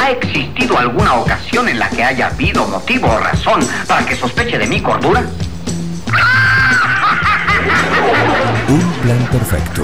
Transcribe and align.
¿Ha 0.00 0.12
existido 0.12 0.78
alguna 0.78 1.16
ocasión 1.16 1.68
en 1.68 1.78
la 1.78 1.90
que 1.90 2.02
haya 2.02 2.28
habido 2.28 2.66
motivo 2.66 3.06
o 3.06 3.18
razón 3.18 3.60
para 3.86 4.06
que 4.06 4.16
sospeche 4.16 4.56
de 4.58 4.66
mi 4.66 4.80
cordura? 4.80 5.22
Un 8.66 8.92
plan 9.02 9.28
perfecto. 9.30 9.82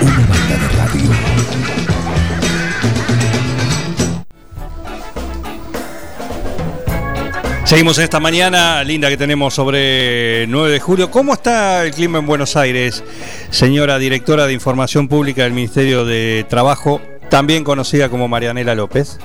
Una 0.00 0.26
banda 0.28 0.56
de 0.60 0.68
radio. 0.76 1.10
Seguimos 7.64 7.98
en 7.98 8.04
esta 8.04 8.20
mañana 8.20 8.84
linda 8.84 9.08
que 9.08 9.16
tenemos 9.16 9.54
sobre 9.54 10.46
9 10.46 10.70
de 10.70 10.78
julio. 10.78 11.10
¿Cómo 11.10 11.32
está 11.34 11.84
el 11.84 11.90
clima 11.90 12.20
en 12.20 12.26
Buenos 12.26 12.54
Aires, 12.56 13.02
señora 13.50 13.98
directora 13.98 14.46
de 14.46 14.52
Información 14.52 15.08
Pública 15.08 15.42
del 15.42 15.52
Ministerio 15.52 16.04
de 16.04 16.46
Trabajo, 16.48 17.02
también 17.28 17.64
conocida 17.64 18.08
como 18.08 18.28
Marianela 18.28 18.74
López? 18.74 19.18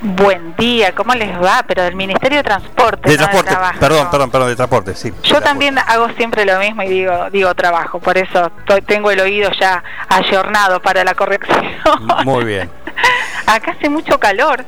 Buen 0.00 0.56
día, 0.56 0.92
¿cómo 0.94 1.14
les 1.14 1.30
va? 1.40 1.64
Pero 1.68 1.84
del 1.84 1.94
Ministerio 1.94 2.38
de 2.38 2.42
Transporte. 2.44 3.08
De 3.08 3.16
no 3.16 3.22
transporte, 3.22 3.50
Trabajo. 3.50 3.78
perdón, 3.78 4.08
perdón, 4.10 4.30
perdón, 4.32 4.48
de 4.48 4.56
transporte, 4.56 4.94
sí. 4.96 5.12
Yo 5.22 5.40
también 5.40 5.78
hago 5.78 6.08
siempre 6.16 6.44
lo 6.44 6.58
mismo 6.58 6.82
y 6.82 6.88
digo, 6.88 7.30
digo 7.30 7.54
trabajo, 7.54 8.00
por 8.00 8.18
eso 8.18 8.50
estoy- 8.58 8.82
tengo 8.82 9.12
el 9.12 9.20
oído 9.20 9.50
ya 9.60 9.82
ayornado 10.08 10.80
para 10.82 11.04
la 11.04 11.14
corrección. 11.14 11.64
Muy 12.24 12.44
bien. 12.44 12.68
Acá 13.46 13.76
hace 13.78 13.88
mucho 13.88 14.18
calor, 14.18 14.64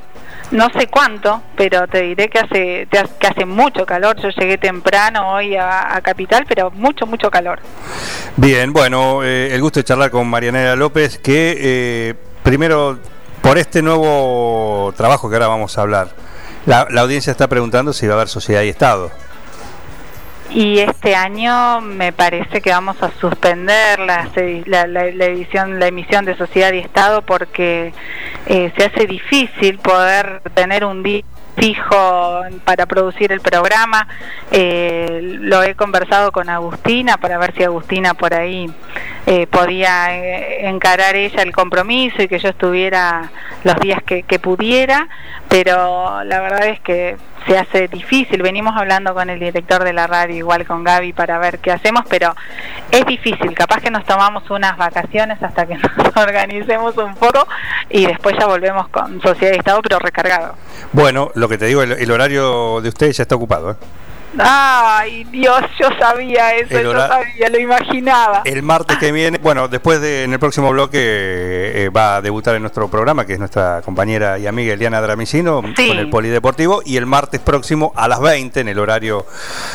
no 0.53 0.69
sé 0.79 0.87
cuánto, 0.87 1.43
pero 1.57 1.89
te 1.89 2.03
diré 2.03 2.29
que 2.29 2.39
hace 2.39 2.87
que 3.19 3.27
hace 3.27 3.45
mucho 3.45 3.85
calor. 3.87 4.15
Yo 4.23 4.29
llegué 4.29 4.59
temprano 4.59 5.33
hoy 5.33 5.57
a, 5.57 5.97
a 5.97 6.01
Capital, 6.01 6.45
pero 6.49 6.71
mucho, 6.71 7.07
mucho 7.07 7.29
calor. 7.33 7.59
Bien, 8.37 8.73
bueno, 8.73 9.25
eh, 9.25 9.49
el 9.53 9.61
gusto 9.61 9.81
de 9.81 9.85
charlar 9.85 10.13
con 10.13 10.29
Marianela 10.29 10.77
López, 10.77 11.19
que 11.19 11.57
eh, 11.59 12.15
primero, 12.45 12.99
por 13.43 13.59
este 13.59 13.83
nuevo 13.83 14.93
trabajo 14.97 15.29
que 15.29 15.35
ahora 15.35 15.49
vamos 15.49 15.77
a 15.77 15.81
hablar, 15.81 16.09
la, 16.67 16.87
la 16.91 17.01
audiencia 17.01 17.33
está 17.33 17.49
preguntando 17.49 17.93
si 17.93 18.07
va 18.07 18.13
a 18.15 18.17
haber 18.19 18.29
sociedad 18.29 18.63
y 18.63 18.69
Estado. 18.69 19.11
Y 20.51 20.79
este 20.79 21.17
año 21.17 21.81
me 21.81 22.13
parece 22.13 22.61
que 22.61 22.71
vamos 22.71 23.03
a 23.03 23.11
suspender 23.21 23.99
la, 23.99 24.29
la- 24.67 24.87
la 24.87 25.25
edición, 25.25 25.81
la 25.81 25.89
emisión 25.89 26.25
de 26.25 26.37
Sociedad 26.37 26.73
y 26.73 26.79
Estado 26.79 27.23
porque 27.23 27.93
eh, 28.47 28.73
se 28.77 28.85
hace 28.85 29.07
difícil 29.07 29.79
poder 29.79 30.43
tener 30.55 30.85
un 30.85 31.03
día 31.03 31.23
fijo 31.57 32.43
para 32.65 32.87
producir 32.87 33.33
el 33.33 33.41
programa. 33.41 34.07
Eh, 34.51 35.39
lo 35.41 35.63
he 35.63 35.75
conversado 35.75 36.33
con 36.33 36.49
Agustina 36.49 37.17
para 37.17 37.39
ver 37.39 37.55
si 37.57 37.65
Agustina 37.65 38.15
por 38.15 38.35
ahí 38.35 38.71
eh, 39.27 39.47
podía 39.47 40.17
eh, 40.17 40.69
encarar 40.69 41.17
ella 41.17 41.43
el 41.43 41.53
compromiso 41.53 42.23
y 42.23 42.29
que 42.29 42.39
yo 42.39 42.49
estuviera 42.49 43.31
los 43.65 43.77
días 43.77 44.03
que, 44.03 44.23
que 44.23 44.39
pudiera, 44.39 45.09
pero 45.63 46.25
la 46.25 46.41
verdad 46.41 46.67
es 46.67 46.81
que 46.81 47.17
se 47.47 47.57
hace 47.57 47.87
difícil. 47.87 48.43
Venimos 48.43 48.75
hablando 48.77 49.15
con 49.15 49.31
el 49.31 49.39
director 49.39 49.85
de 49.85 49.93
la 49.93 50.09
radio, 50.09 50.35
igual 50.35 50.67
con 50.67 50.83
Gaby, 50.83 51.13
para 51.13 51.39
ver 51.39 51.61
qué 51.61 51.71
hacemos, 51.71 52.03
pero 52.11 52.35
es 52.91 53.07
difícil. 53.07 53.55
Capaz 53.55 53.81
que 53.81 53.89
nos 53.89 54.05
tomamos 54.05 54.51
unas 54.51 54.77
vacaciones 54.77 55.41
hasta 55.41 55.65
que 55.65 55.77
nos 55.97 56.17
organicemos 56.17 56.97
un 56.97 57.15
poco 57.15 57.47
y 57.89 58.05
después 58.05 58.35
ya 58.37 58.47
volvemos 58.47 58.89
con 58.89 59.23
Sociedad 59.23 59.53
de 59.53 59.59
Estado, 59.59 59.81
pero 59.81 60.01
recargado. 60.01 60.57
Bueno, 60.93 61.31
lo 61.37 61.49
que 61.49 61.57
te 61.57 61.67
digo, 61.67 61.83
el, 61.83 61.93
el 61.93 62.11
horario 62.11 62.81
de 62.81 62.89
ustedes 62.89 63.17
ya 63.17 63.23
está 63.23 63.37
ocupado. 63.37 63.71
¿eh? 63.71 63.77
Ay, 64.39 65.25
Dios, 65.25 65.61
yo 65.81 65.89
sabía 65.99 66.55
eso, 66.57 66.77
El 66.79 66.85
yo 66.85 66.93
sabía, 66.93 67.49
lo 67.51 67.59
imaginaba. 67.59 68.43
El 68.45 68.63
martes 68.63 68.97
que 68.99 69.13
viene, 69.13 69.39
bueno, 69.39 69.69
después 69.69 70.01
de 70.01 70.25
en 70.25 70.33
el 70.33 70.39
próximo 70.39 70.71
bloque 70.71 70.99
eh, 71.01 71.89
va 71.95 72.17
a 72.17 72.23
debutar 72.23 72.55
en 72.57 72.63
nuestro 72.63 72.89
programa, 72.89 73.25
que 73.27 73.35
es 73.35 73.39
nuestra 73.39 73.81
compañera 73.85 74.39
y 74.39 74.47
amiga 74.47 74.75
Eliana 74.75 75.01
Dramicino, 75.01 75.63
Sí. 75.77 75.89
con 75.89 75.99
el 75.99 76.11
Polideportivo, 76.11 76.83
y 76.85 76.97
el 76.97 77.07
martes 77.07 77.41
próximo 77.41 77.93
a 77.97 78.09
las 78.09 78.21
20 78.21 78.61
en 78.61 78.69
el 78.69 78.79
horario 78.79 79.27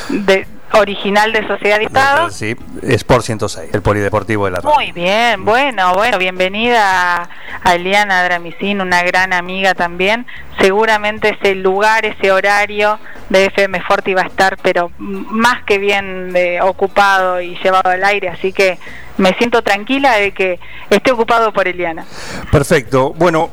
De, 0.09 0.45
original 0.73 1.31
de 1.33 1.47
Sociedad 1.47 1.77
de 1.79 1.85
Estado. 1.85 2.29
sí, 2.29 2.55
Sport 2.83 3.25
106, 3.25 3.69
el 3.73 3.81
Polideportivo 3.81 4.45
de 4.45 4.51
la 4.51 4.57
radio. 4.59 4.75
Muy 4.75 4.91
bien, 4.91 5.43
bueno, 5.45 5.93
bueno, 5.93 6.17
bienvenida 6.17 7.29
a- 7.63 7.73
Eliana 7.75 8.23
Dramicín, 8.23 8.81
una 8.81 9.03
gran 9.03 9.33
amiga 9.33 9.73
también. 9.75 10.25
Seguramente 10.59 11.37
ese 11.39 11.55
lugar, 11.55 12.05
ese 12.05 12.31
horario 12.31 12.99
de 13.29 13.45
FM 13.45 13.81
Forti 13.81 14.13
va 14.13 14.23
a 14.23 14.25
estar, 14.27 14.57
pero 14.61 14.91
más 14.97 15.63
que 15.63 15.77
bien 15.77 16.31
eh, 16.35 16.59
ocupado 16.61 17.41
y 17.41 17.57
llevado 17.63 17.89
al 17.89 18.03
aire, 18.03 18.29
así 18.29 18.51
que 18.53 18.77
me 19.17 19.33
siento 19.35 19.61
tranquila 19.61 20.13
de 20.17 20.31
que 20.33 20.59
esté 20.89 21.11
ocupado 21.11 21.51
por 21.53 21.67
Eliana. 21.67 22.05
Perfecto. 22.51 23.13
Bueno, 23.13 23.49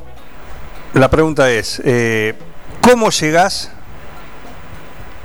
la 0.94 1.09
pregunta 1.10 1.50
es, 1.50 1.81
eh, 1.84 2.34
¿cómo 2.81 3.10
llegás 3.10 3.72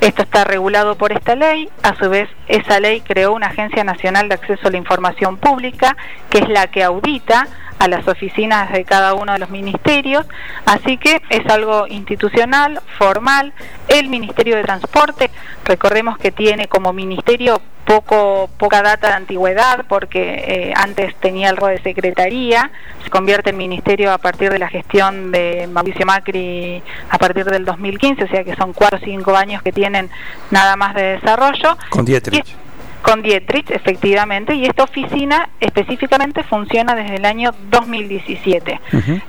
Esto 0.01 0.23
está 0.23 0.43
regulado 0.43 0.95
por 0.95 1.11
esta 1.11 1.35
ley, 1.35 1.69
a 1.83 1.95
su 1.95 2.09
vez 2.09 2.29
esa 2.47 2.79
ley 2.79 3.01
creó 3.01 3.33
una 3.33 3.47
Agencia 3.47 3.83
Nacional 3.83 4.27
de 4.27 4.35
Acceso 4.35 4.67
a 4.67 4.71
la 4.71 4.77
Información 4.77 5.37
Pública, 5.37 5.95
que 6.29 6.39
es 6.39 6.49
la 6.49 6.67
que 6.67 6.83
audita 6.83 7.47
a 7.81 7.87
las 7.87 8.07
oficinas 8.07 8.71
de 8.71 8.85
cada 8.85 9.15
uno 9.15 9.33
de 9.33 9.39
los 9.39 9.49
ministerios, 9.49 10.27
así 10.67 10.97
que 10.97 11.19
es 11.31 11.47
algo 11.47 11.87
institucional, 11.87 12.79
formal. 12.99 13.53
El 13.87 14.07
Ministerio 14.07 14.55
de 14.55 14.61
Transporte, 14.61 15.31
recordemos 15.65 16.19
que 16.19 16.31
tiene 16.31 16.67
como 16.67 16.93
ministerio 16.93 17.59
poco 17.83 18.51
poca 18.59 18.83
data 18.83 19.07
de 19.07 19.13
antigüedad 19.15 19.85
porque 19.89 20.21
eh, 20.47 20.73
antes 20.75 21.15
tenía 21.15 21.49
el 21.49 21.57
rol 21.57 21.71
de 21.71 21.81
secretaría, 21.81 22.69
se 23.03 23.09
convierte 23.09 23.49
en 23.49 23.57
ministerio 23.57 24.11
a 24.11 24.19
partir 24.19 24.51
de 24.51 24.59
la 24.59 24.67
gestión 24.67 25.31
de 25.31 25.67
Mauricio 25.67 26.05
Macri 26.05 26.83
a 27.09 27.17
partir 27.17 27.45
del 27.45 27.65
2015, 27.65 28.25
o 28.25 28.27
sea 28.27 28.43
que 28.43 28.55
son 28.55 28.73
cuatro 28.73 28.99
o 29.01 29.03
cinco 29.03 29.35
años 29.35 29.63
que 29.63 29.71
tienen 29.71 30.11
nada 30.51 30.75
más 30.75 30.93
de 30.93 31.17
desarrollo. 31.17 31.79
Con 31.89 32.05
con 33.01 33.21
Dietrich, 33.21 33.69
efectivamente, 33.71 34.53
y 34.55 34.65
esta 34.65 34.83
oficina 34.83 35.49
específicamente 35.59 36.43
funciona 36.43 36.95
desde 36.95 37.15
el 37.15 37.25
año 37.25 37.51
2017. 37.69 38.79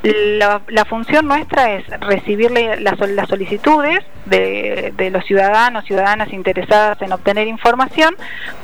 La, 0.02 0.60
la 0.68 0.84
función 0.84 1.26
nuestra 1.26 1.72
es 1.72 1.84
recibirle 2.00 2.80
las, 2.80 2.98
sol- 2.98 3.16
las 3.16 3.28
solicitudes 3.28 4.00
de, 4.26 4.92
de 4.96 5.10
los 5.10 5.24
ciudadanos, 5.24 5.84
ciudadanas 5.84 6.32
interesadas 6.32 7.00
en 7.02 7.12
obtener 7.12 7.48
información, 7.48 8.14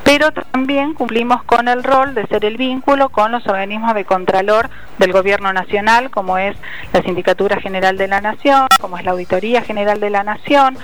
pero 0.03 0.31
también 0.31 0.93
cumplimos 0.93 1.43
con 1.43 1.67
el 1.67 1.83
rol 1.83 2.13
de 2.13 2.25
ser 2.27 2.45
el 2.45 2.57
vínculo 2.57 3.09
con 3.09 3.31
los 3.31 3.45
organismos 3.47 3.93
de 3.95 4.05
contralor 4.05 4.69
del 4.99 5.11
Gobierno 5.11 5.51
Nacional, 5.53 6.09
como 6.11 6.37
es 6.37 6.55
la 6.93 7.01
Sindicatura 7.01 7.59
General 7.59 7.97
de 7.97 8.07
la 8.07 8.21
Nación, 8.21 8.67
como 8.79 8.97
es 8.97 9.03
la 9.05 9.11
Auditoría 9.11 9.61
General 9.61 9.99
de 9.99 10.09
la 10.09 10.23
Nación, 10.23 10.77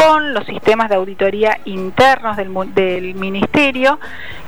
con 0.00 0.32
los 0.32 0.46
sistemas 0.46 0.88
de 0.88 0.94
auditoría 0.94 1.58
internos 1.66 2.36
del, 2.36 2.50
Ministerio 3.14 3.98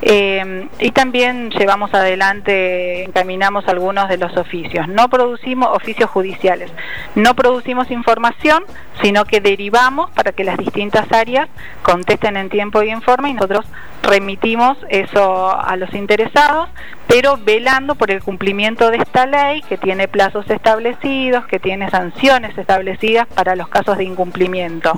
eh, 0.01 0.67
y 0.79 0.91
también 0.91 1.51
llevamos 1.51 1.93
adelante, 1.93 3.03
encaminamos 3.03 3.67
algunos 3.67 4.09
de 4.09 4.17
los 4.17 4.35
oficios. 4.35 4.87
No 4.87 5.09
producimos 5.09 5.69
oficios 5.75 6.09
judiciales, 6.09 6.71
no 7.15 7.35
producimos 7.35 7.91
información, 7.91 8.63
sino 9.01 9.25
que 9.25 9.41
derivamos 9.41 10.09
para 10.11 10.31
que 10.31 10.43
las 10.43 10.57
distintas 10.57 11.11
áreas 11.11 11.47
contesten 11.83 12.37
en 12.37 12.49
tiempo 12.49 12.81
y 12.81 12.89
en 12.89 13.01
forma 13.01 13.29
y 13.29 13.33
nosotros 13.33 13.65
remitimos 14.01 14.77
eso 14.89 15.55
a 15.55 15.75
los 15.77 15.93
interesados, 15.93 16.69
pero 17.07 17.37
velando 17.37 17.95
por 17.95 18.09
el 18.09 18.23
cumplimiento 18.23 18.89
de 18.89 18.97
esta 18.97 19.25
ley 19.27 19.61
que 19.63 19.77
tiene 19.77 20.07
plazos 20.07 20.49
establecidos, 20.49 21.45
que 21.45 21.59
tiene 21.59 21.89
sanciones 21.89 22.57
establecidas 22.57 23.27
para 23.27 23.55
los 23.55 23.67
casos 23.67 23.97
de 23.97 24.05
incumplimiento. 24.05 24.93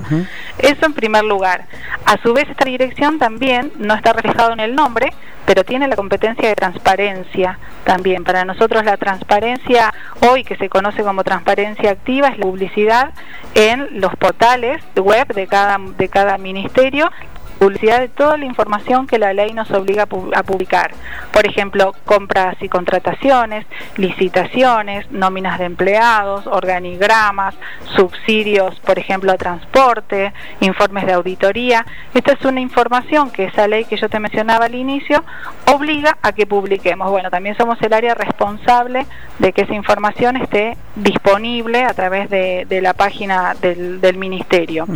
Eso 0.58 0.86
en 0.86 0.94
primer 0.94 1.24
lugar. 1.24 1.66
A 2.06 2.16
su 2.22 2.32
vez, 2.32 2.48
esta 2.48 2.64
dirección 2.64 3.18
también 3.18 3.72
no 3.78 3.94
está 3.94 4.12
reflejado 4.12 4.52
en 4.52 4.60
el 4.60 4.74
nombre 4.74 4.86
nombre, 4.86 5.12
pero 5.46 5.64
tiene 5.64 5.88
la 5.88 5.96
competencia 5.96 6.48
de 6.48 6.54
transparencia 6.54 7.58
también. 7.84 8.24
Para 8.24 8.44
nosotros 8.44 8.84
la 8.84 8.96
transparencia, 8.96 9.92
hoy 10.28 10.44
que 10.44 10.56
se 10.56 10.68
conoce 10.68 11.02
como 11.02 11.24
transparencia 11.24 11.90
activa, 11.90 12.28
es 12.28 12.38
la 12.38 12.44
publicidad 12.44 13.10
en 13.54 14.00
los 14.00 14.14
portales 14.16 14.82
web 14.96 15.26
de 15.34 15.46
cada, 15.46 15.78
de 15.78 16.08
cada 16.08 16.38
ministerio 16.38 17.10
publicidad 17.58 18.00
de 18.00 18.08
toda 18.08 18.36
la 18.36 18.44
información 18.44 19.06
que 19.06 19.18
la 19.18 19.32
ley 19.32 19.52
nos 19.52 19.70
obliga 19.70 20.04
a 20.34 20.42
publicar. 20.42 20.92
Por 21.32 21.46
ejemplo, 21.46 21.94
compras 22.04 22.56
y 22.60 22.68
contrataciones, 22.68 23.66
licitaciones, 23.96 25.10
nóminas 25.10 25.58
de 25.58 25.64
empleados, 25.64 26.46
organigramas, 26.46 27.54
subsidios, 27.94 28.78
por 28.80 28.98
ejemplo, 28.98 29.32
a 29.32 29.36
transporte, 29.36 30.32
informes 30.60 31.06
de 31.06 31.12
auditoría. 31.12 31.86
Esta 32.14 32.32
es 32.32 32.44
una 32.44 32.60
información 32.60 33.30
que 33.30 33.44
esa 33.44 33.68
ley 33.68 33.84
que 33.84 33.96
yo 33.96 34.08
te 34.08 34.20
mencionaba 34.20 34.66
al 34.66 34.74
inicio 34.74 35.24
obliga 35.72 36.18
a 36.22 36.32
que 36.32 36.46
publiquemos. 36.46 37.10
Bueno, 37.10 37.30
también 37.30 37.56
somos 37.56 37.80
el 37.82 37.92
área 37.92 38.14
responsable 38.14 39.06
de 39.38 39.52
que 39.52 39.62
esa 39.62 39.74
información 39.74 40.36
esté 40.36 40.76
disponible 40.94 41.84
a 41.84 41.94
través 41.94 42.30
de, 42.30 42.66
la 42.82 42.92
página 42.94 43.54
del, 43.60 44.16
Ministerio. 44.16 44.86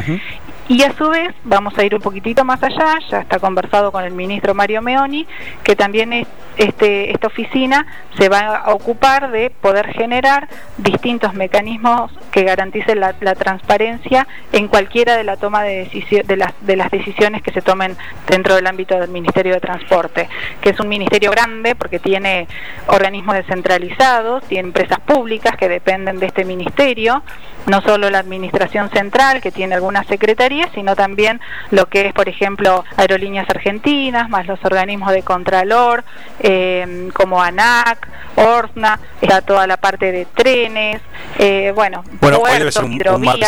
Y 0.70 0.84
a 0.84 0.93
su 0.96 1.08
vez, 1.08 1.34
vamos 1.43 1.76
a 1.76 1.84
ir 1.84 1.96
un 1.96 2.00
poquitito 2.00 2.44
más 2.44 2.62
allá, 2.62 3.00
ya 3.11 3.22
está 3.22 3.40
conversado 3.40 3.90
con 3.90 4.05
el 4.05 4.12
ministro 4.12 4.55
Mario 4.55 4.81
Meoni, 4.82 5.26
que 5.64 5.75
también 5.75 6.25
este, 6.56 7.11
esta 7.11 7.26
oficina 7.26 7.88
se 8.17 8.28
va 8.28 8.55
a 8.55 8.72
ocupar 8.72 9.32
de 9.32 9.50
poder 9.50 9.88
generar 9.88 10.49
distintos 10.78 11.34
mecanismos 11.34 12.12
que 12.31 12.44
garanticen 12.44 13.00
la, 13.00 13.14
transparencia 13.34 14.28
en 14.52 14.69
cualquiera 14.69 15.17
de 15.17 15.25
la 15.25 15.37
toma 15.37 15.64
de, 15.64 15.90
de, 16.25 16.37
las, 16.37 16.52
de 16.61 16.76
las 16.76 16.88
decisiones 16.93 17.43
que 17.43 17.50
se 17.50 17.62
tomen 17.62 17.96
dentro 18.28 18.55
del 18.55 18.69
ámbito 18.69 18.96
del 18.96 19.11
Ministerio 19.11 19.55
de 19.55 19.61
Transporte, 19.61 20.28
que 20.61 20.70
es 20.70 20.78
un 20.78 20.88
ministerio 20.88 21.32
grande 21.32 21.75
porque 21.75 21.99
tiene 21.99 22.46
organismos 22.87 23.34
descentralizados, 23.34 24.44
tiene 24.44 24.69
empresas 24.69 25.00
públicas 25.00 25.56
que 25.56 25.69
dependen 25.69 26.20
de 26.20 26.26
este 26.26 26.44
ministerio, 26.44 27.25
no 27.67 27.82
solo 27.82 28.08
la 28.08 28.20
administración 28.20 28.88
central 28.90 29.40
que 29.40 29.50
tiene 29.50 29.75
algunas 29.75 30.06
secretarías, 30.06 30.60
sino 30.75 30.97
también 30.97 31.41
lo 31.71 31.87
que 31.87 32.07
es, 32.07 32.12
por 32.12 32.29
ejemplo, 32.29 32.85
Aerolíneas 32.97 33.49
Argentinas, 33.49 34.29
más 34.29 34.47
los 34.47 34.62
organismos 34.65 35.12
de 35.12 35.23
Contralor, 35.23 36.05
eh, 36.41 37.09
como 37.15 37.43
ANAC, 37.43 38.09
ORSNA, 38.37 39.01
está 39.21 39.43
toda 39.43 39.67
la 39.67 39.77
parte 39.77 40.12
de 40.12 40.27
trenes, 40.27 41.01
eh, 41.39 41.73
bueno, 41.75 42.05
bueno 42.21 42.39
hoy 42.39 42.59
debe 42.59 42.73
ser 42.73 42.85
un, 42.85 43.01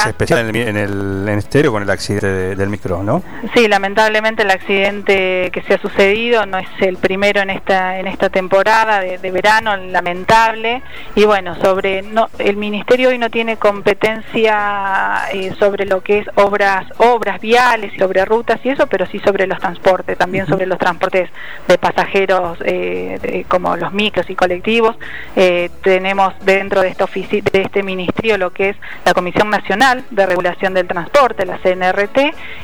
especial 0.07 0.49
en 0.49 0.57
el, 0.57 0.69
en 0.69 1.29
el, 1.29 1.39
estéreo 1.39 1.73
con 1.73 1.83
el 1.83 1.91
accidente 1.91 2.57
del 2.57 2.69
micro, 2.69 3.03
¿no? 3.03 3.23
Sí, 3.55 3.69
lamentablemente 3.69 4.43
el 4.43 4.51
accidente 4.51 5.51
que 5.53 5.63
se 5.63 5.75
ha 5.75 5.79
sucedido 5.79 6.47
no 6.47 6.59
es 6.59 6.69
el 6.81 6.97
primero 6.97 7.41
en 7.41 7.51
esta 7.51 7.99
en 7.99 8.07
esta 8.07 8.31
temporada 8.31 9.01
de, 9.01 9.31
verano, 9.31 9.77
lamentable, 9.77 10.83
y 11.15 11.25
bueno, 11.25 11.57
sobre 11.57 12.03
no 12.03 12.29
el 12.39 12.57
Ministerio 12.57 13.11
hoy 13.11 13.19
no 13.19 13.31
tiene 13.31 13.57
competencia 13.57 15.29
eh, 15.33 15.55
sobre 15.59 15.87
lo 15.87 16.03
que 16.03 16.19
es 16.19 16.27
obras 16.35 16.87
obras 17.03 17.41
viales, 17.41 17.93
sobre 17.99 18.25
rutas 18.25 18.61
y 18.65 18.69
eso, 18.69 18.87
pero 18.87 19.07
sí 19.07 19.19
sobre 19.19 19.47
los 19.47 19.59
transportes, 19.59 20.17
también 20.17 20.47
sobre 20.47 20.67
los 20.67 20.79
transportes 20.79 21.31
de 21.67 21.79
pasajeros 21.79 22.59
eh, 22.65 23.45
como 23.49 23.77
los 23.77 23.93
micros 23.93 24.31
y 24.31 24.37
colectivos. 24.37 24.97
Eh, 25.35 25.71
tenemos 25.83 26.33
dentro 26.45 26.81
de, 26.81 26.89
esta 26.89 27.07
de 27.07 27.63
este 27.63 27.83
ministerio 27.83 28.39
lo 28.39 28.53
que 28.53 28.71
es 28.71 28.77
la 29.05 29.15
Comisión 29.15 29.51
Nacional 29.51 30.05
de 30.11 30.27
Regulación 30.27 30.75
del 30.75 30.87
Transporte, 30.87 31.45
la 31.45 31.59
CNRT, 31.59 32.19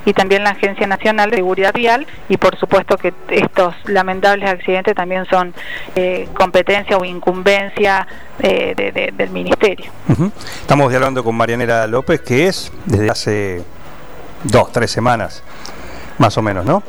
y 0.04 0.12
también 0.12 0.44
la 0.44 0.50
Agencia 0.50 0.86
Nacional 0.86 1.30
de 1.30 1.36
Seguridad 1.36 1.74
Vial, 1.74 2.06
y 2.28 2.36
por 2.36 2.56
supuesto 2.56 2.96
que 2.96 3.12
estos 3.30 3.74
lamentables 3.86 4.48
accidentes 4.48 4.94
también 4.94 5.24
son 5.26 5.52
eh, 5.96 6.28
competencia 6.34 6.96
o 6.96 7.04
incumbencia 7.04 8.06
del 8.38 9.30
ministerio. 9.30 9.90
Estamos 10.60 10.94
hablando 10.94 11.24
con 11.24 11.34
Marianela 11.34 11.88
López, 11.88 12.20
que 12.20 12.46
es 12.46 12.72
desde 12.86 13.10
hace 13.10 13.64
dos, 14.44 14.72
tres 14.72 14.90
semanas, 14.90 15.42
más 16.18 16.36
o 16.38 16.42
menos, 16.42 16.64
¿no? 16.64 16.82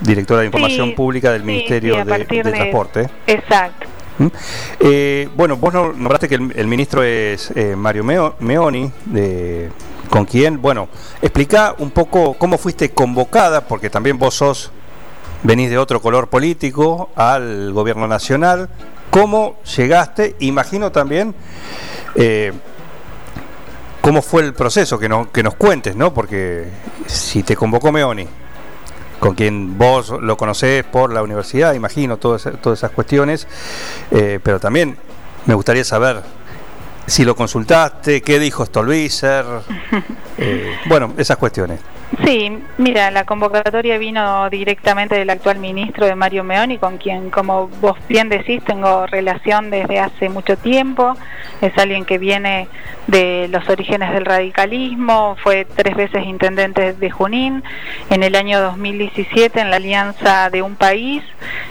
Directora 0.00 0.40
de 0.40 0.46
Información 0.46 0.94
Pública 0.94 1.32
del 1.32 1.42
Ministerio 1.42 2.04
de, 2.04 2.24
Transporte. 2.42 3.08
Exacto. 3.26 3.86
¿Mm? 4.18 4.26
Eh, 4.80 5.28
bueno, 5.36 5.56
vos 5.56 5.72
nombraste 5.72 6.28
que 6.28 6.34
el, 6.34 6.66
ministro 6.66 7.02
es 7.02 7.50
eh, 7.54 7.76
Mario 7.76 8.04
Meoni, 8.04 8.90
de, 9.06 9.70
con 10.10 10.24
quien, 10.24 10.60
bueno, 10.60 10.88
explica 11.20 11.74
un 11.78 11.90
poco 11.90 12.34
cómo 12.34 12.58
fuiste 12.58 12.90
convocada, 12.90 13.62
porque 13.62 13.90
también 13.90 14.18
vos 14.18 14.34
sos, 14.34 14.70
venís 15.42 15.70
de 15.70 15.78
otro 15.78 16.00
color 16.00 16.28
político 16.28 17.10
al 17.14 17.72
gobierno 17.72 18.06
nacional, 18.06 18.68
cómo 19.10 19.56
llegaste, 19.76 20.36
imagino 20.40 20.92
también... 20.92 21.34
Eh, 22.14 22.52
¿Cómo 24.06 24.22
fue 24.22 24.42
el 24.42 24.54
proceso? 24.54 25.00
Que, 25.00 25.08
no, 25.08 25.32
que 25.32 25.42
nos 25.42 25.56
cuentes, 25.56 25.96
¿no? 25.96 26.14
Porque 26.14 26.68
si 27.06 27.42
te 27.42 27.56
convocó 27.56 27.90
Meoni, 27.90 28.24
con 29.18 29.34
quien 29.34 29.76
vos 29.76 30.10
lo 30.20 30.36
conocés 30.36 30.84
por 30.84 31.12
la 31.12 31.24
universidad, 31.24 31.74
imagino, 31.74 32.16
todas, 32.16 32.48
todas 32.62 32.78
esas 32.78 32.92
cuestiones, 32.92 33.48
eh, 34.12 34.38
pero 34.40 34.60
también 34.60 34.96
me 35.46 35.54
gustaría 35.54 35.82
saber 35.82 36.22
si 37.04 37.24
lo 37.24 37.34
consultaste, 37.34 38.22
qué 38.22 38.38
dijo 38.38 38.64
Stolbizer, 38.64 39.44
eh, 40.38 40.76
bueno, 40.86 41.12
esas 41.16 41.36
cuestiones. 41.38 41.80
Sí, 42.24 42.62
mira, 42.78 43.10
la 43.10 43.24
convocatoria 43.24 43.98
vino 43.98 44.48
directamente 44.48 45.16
del 45.16 45.28
actual 45.28 45.58
ministro 45.58 46.06
de 46.06 46.14
Mario 46.14 46.44
Meoni, 46.44 46.78
con 46.78 46.98
quien, 46.98 47.30
como 47.30 47.66
vos 47.80 47.96
bien 48.08 48.28
decís, 48.28 48.62
tengo 48.64 49.06
relación 49.06 49.70
desde 49.70 49.98
hace 49.98 50.28
mucho 50.28 50.56
tiempo. 50.56 51.16
Es 51.60 51.76
alguien 51.76 52.04
que 52.04 52.18
viene 52.18 52.68
de 53.08 53.48
los 53.48 53.68
orígenes 53.68 54.12
del 54.12 54.24
radicalismo, 54.24 55.36
fue 55.42 55.64
tres 55.64 55.96
veces 55.96 56.24
intendente 56.24 56.92
de 56.92 57.10
Junín. 57.10 57.64
En 58.08 58.22
el 58.22 58.36
año 58.36 58.60
2017, 58.60 59.60
en 59.60 59.70
la 59.70 59.76
Alianza 59.76 60.48
de 60.50 60.62
un 60.62 60.76
País, 60.76 61.24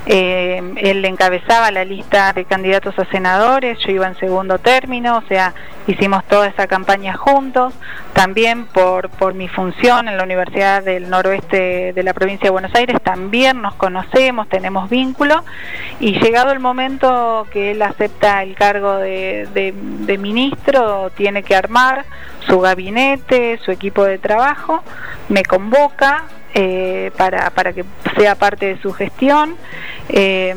eh, 0.05 0.61
él 0.77 1.05
encabezaba 1.05 1.71
la 1.71 1.85
lista 1.85 2.33
de 2.33 2.43
candidatos 2.43 2.97
a 2.99 3.05
senadores, 3.05 3.79
yo 3.85 3.91
iba 3.91 4.07
en 4.07 4.17
segundo 4.17 4.59
término, 4.59 5.17
o 5.17 5.23
sea, 5.27 5.53
hicimos 5.87 6.25
toda 6.25 6.47
esa 6.47 6.67
campaña 6.67 7.15
juntos. 7.15 7.73
También 8.13 8.65
por, 8.67 9.09
por 9.09 9.33
mi 9.33 9.47
función 9.47 10.07
en 10.07 10.17
la 10.17 10.24
Universidad 10.25 10.83
del 10.83 11.09
Noroeste 11.09 11.93
de 11.93 12.03
la 12.03 12.13
provincia 12.13 12.47
de 12.47 12.51
Buenos 12.51 12.75
Aires, 12.75 12.97
también 13.01 13.61
nos 13.61 13.75
conocemos, 13.75 14.49
tenemos 14.49 14.89
vínculo 14.89 15.43
y 15.99 16.19
llegado 16.19 16.51
el 16.51 16.59
momento 16.59 17.47
que 17.51 17.71
él 17.71 17.81
acepta 17.81 18.43
el 18.43 18.55
cargo 18.55 18.97
de, 18.97 19.47
de, 19.53 20.17
ministro, 20.17 21.11
tiene 21.15 21.43
que 21.43 21.55
armar 21.55 22.05
su 22.47 22.59
gabinete, 22.59 23.59
su 23.63 23.71
equipo 23.71 24.03
de 24.03 24.17
trabajo, 24.17 24.83
me 25.29 25.43
convoca, 25.43 26.25
eh, 26.57 27.11
para, 27.17 27.49
para 27.49 27.73
que 27.73 27.83
sea 28.17 28.35
parte 28.35 28.67
de 28.67 28.81
su 28.81 28.93
gestión. 28.93 29.57
Eh, 30.07 30.55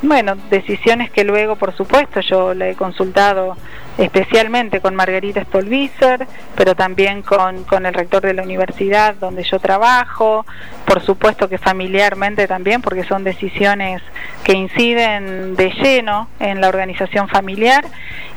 bueno, 0.00 0.36
decisiones 0.48 1.10
que 1.10 1.24
luego, 1.24 1.56
por 1.56 1.76
supuesto, 1.76 2.20
yo 2.20 2.54
le 2.54 2.70
he 2.70 2.74
consultado 2.76 3.56
especialmente 3.98 4.80
con 4.80 4.94
Margarita 4.94 5.42
Stolbizer, 5.42 6.26
pero 6.54 6.76
también 6.76 7.22
con, 7.22 7.64
con 7.64 7.84
el 7.84 7.94
rector 7.94 8.22
de 8.22 8.32
la 8.32 8.44
universidad 8.44 9.16
donde 9.16 9.42
yo 9.42 9.58
trabajo, 9.58 10.46
por 10.86 11.02
supuesto 11.02 11.48
que 11.48 11.58
familiarmente 11.58 12.46
también, 12.46 12.80
porque 12.80 13.02
son 13.02 13.24
decisiones 13.24 14.00
que 14.44 14.52
inciden 14.52 15.56
de 15.56 15.70
lleno 15.70 16.28
en 16.38 16.60
la 16.60 16.68
organización 16.68 17.28
familiar 17.28 17.84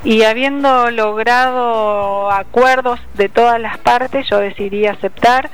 y 0.04 0.24
habiendo 0.24 0.90
logrado 0.92 2.32
acuerdos 2.32 3.00
de 3.14 3.30
todas 3.30 3.62
las 3.62 3.78
partes, 3.78 4.28
yo 4.30 4.40
decidí 4.40 4.88
aceptar 4.88 5.50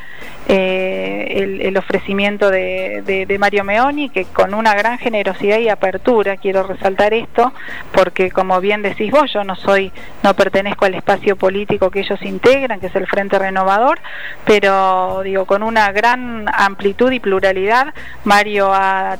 eh, 0.51 1.59
el, 1.61 1.77
ofrecimiento 1.77 2.49
de, 2.49 3.37
Mario 3.39 3.63
Meoni, 3.63 4.09
que 4.09 4.25
con 4.25 4.55
una 4.55 4.73
gran 4.73 4.97
generosidad 4.97 5.59
y 5.59 5.69
apertura, 5.69 6.37
quiero 6.37 6.63
resaltar 6.63 7.13
esto, 7.13 7.53
porque 7.91 8.31
como 8.31 8.59
bien 8.59 8.81
decís 8.81 9.11
vos, 9.11 9.31
yo 9.31 9.43
no 9.43 9.55
soy, 9.55 9.91
no 10.23 10.33
pertenezco 10.33 10.85
al 10.85 10.95
espacio 10.95 11.35
político 11.35 11.91
que 11.91 11.99
ellos 11.99 12.19
integran, 12.23 12.79
que 12.79 12.87
es 12.87 12.95
el 12.95 13.05
Frente 13.05 13.37
Renovador, 13.37 13.99
pero 14.43 15.21
digo, 15.23 15.45
con 15.45 15.61
una 15.61 15.91
gran 15.91 16.47
amplitud 16.51 17.11
y 17.11 17.19
pluralidad, 17.19 17.93
Mario 18.23 18.71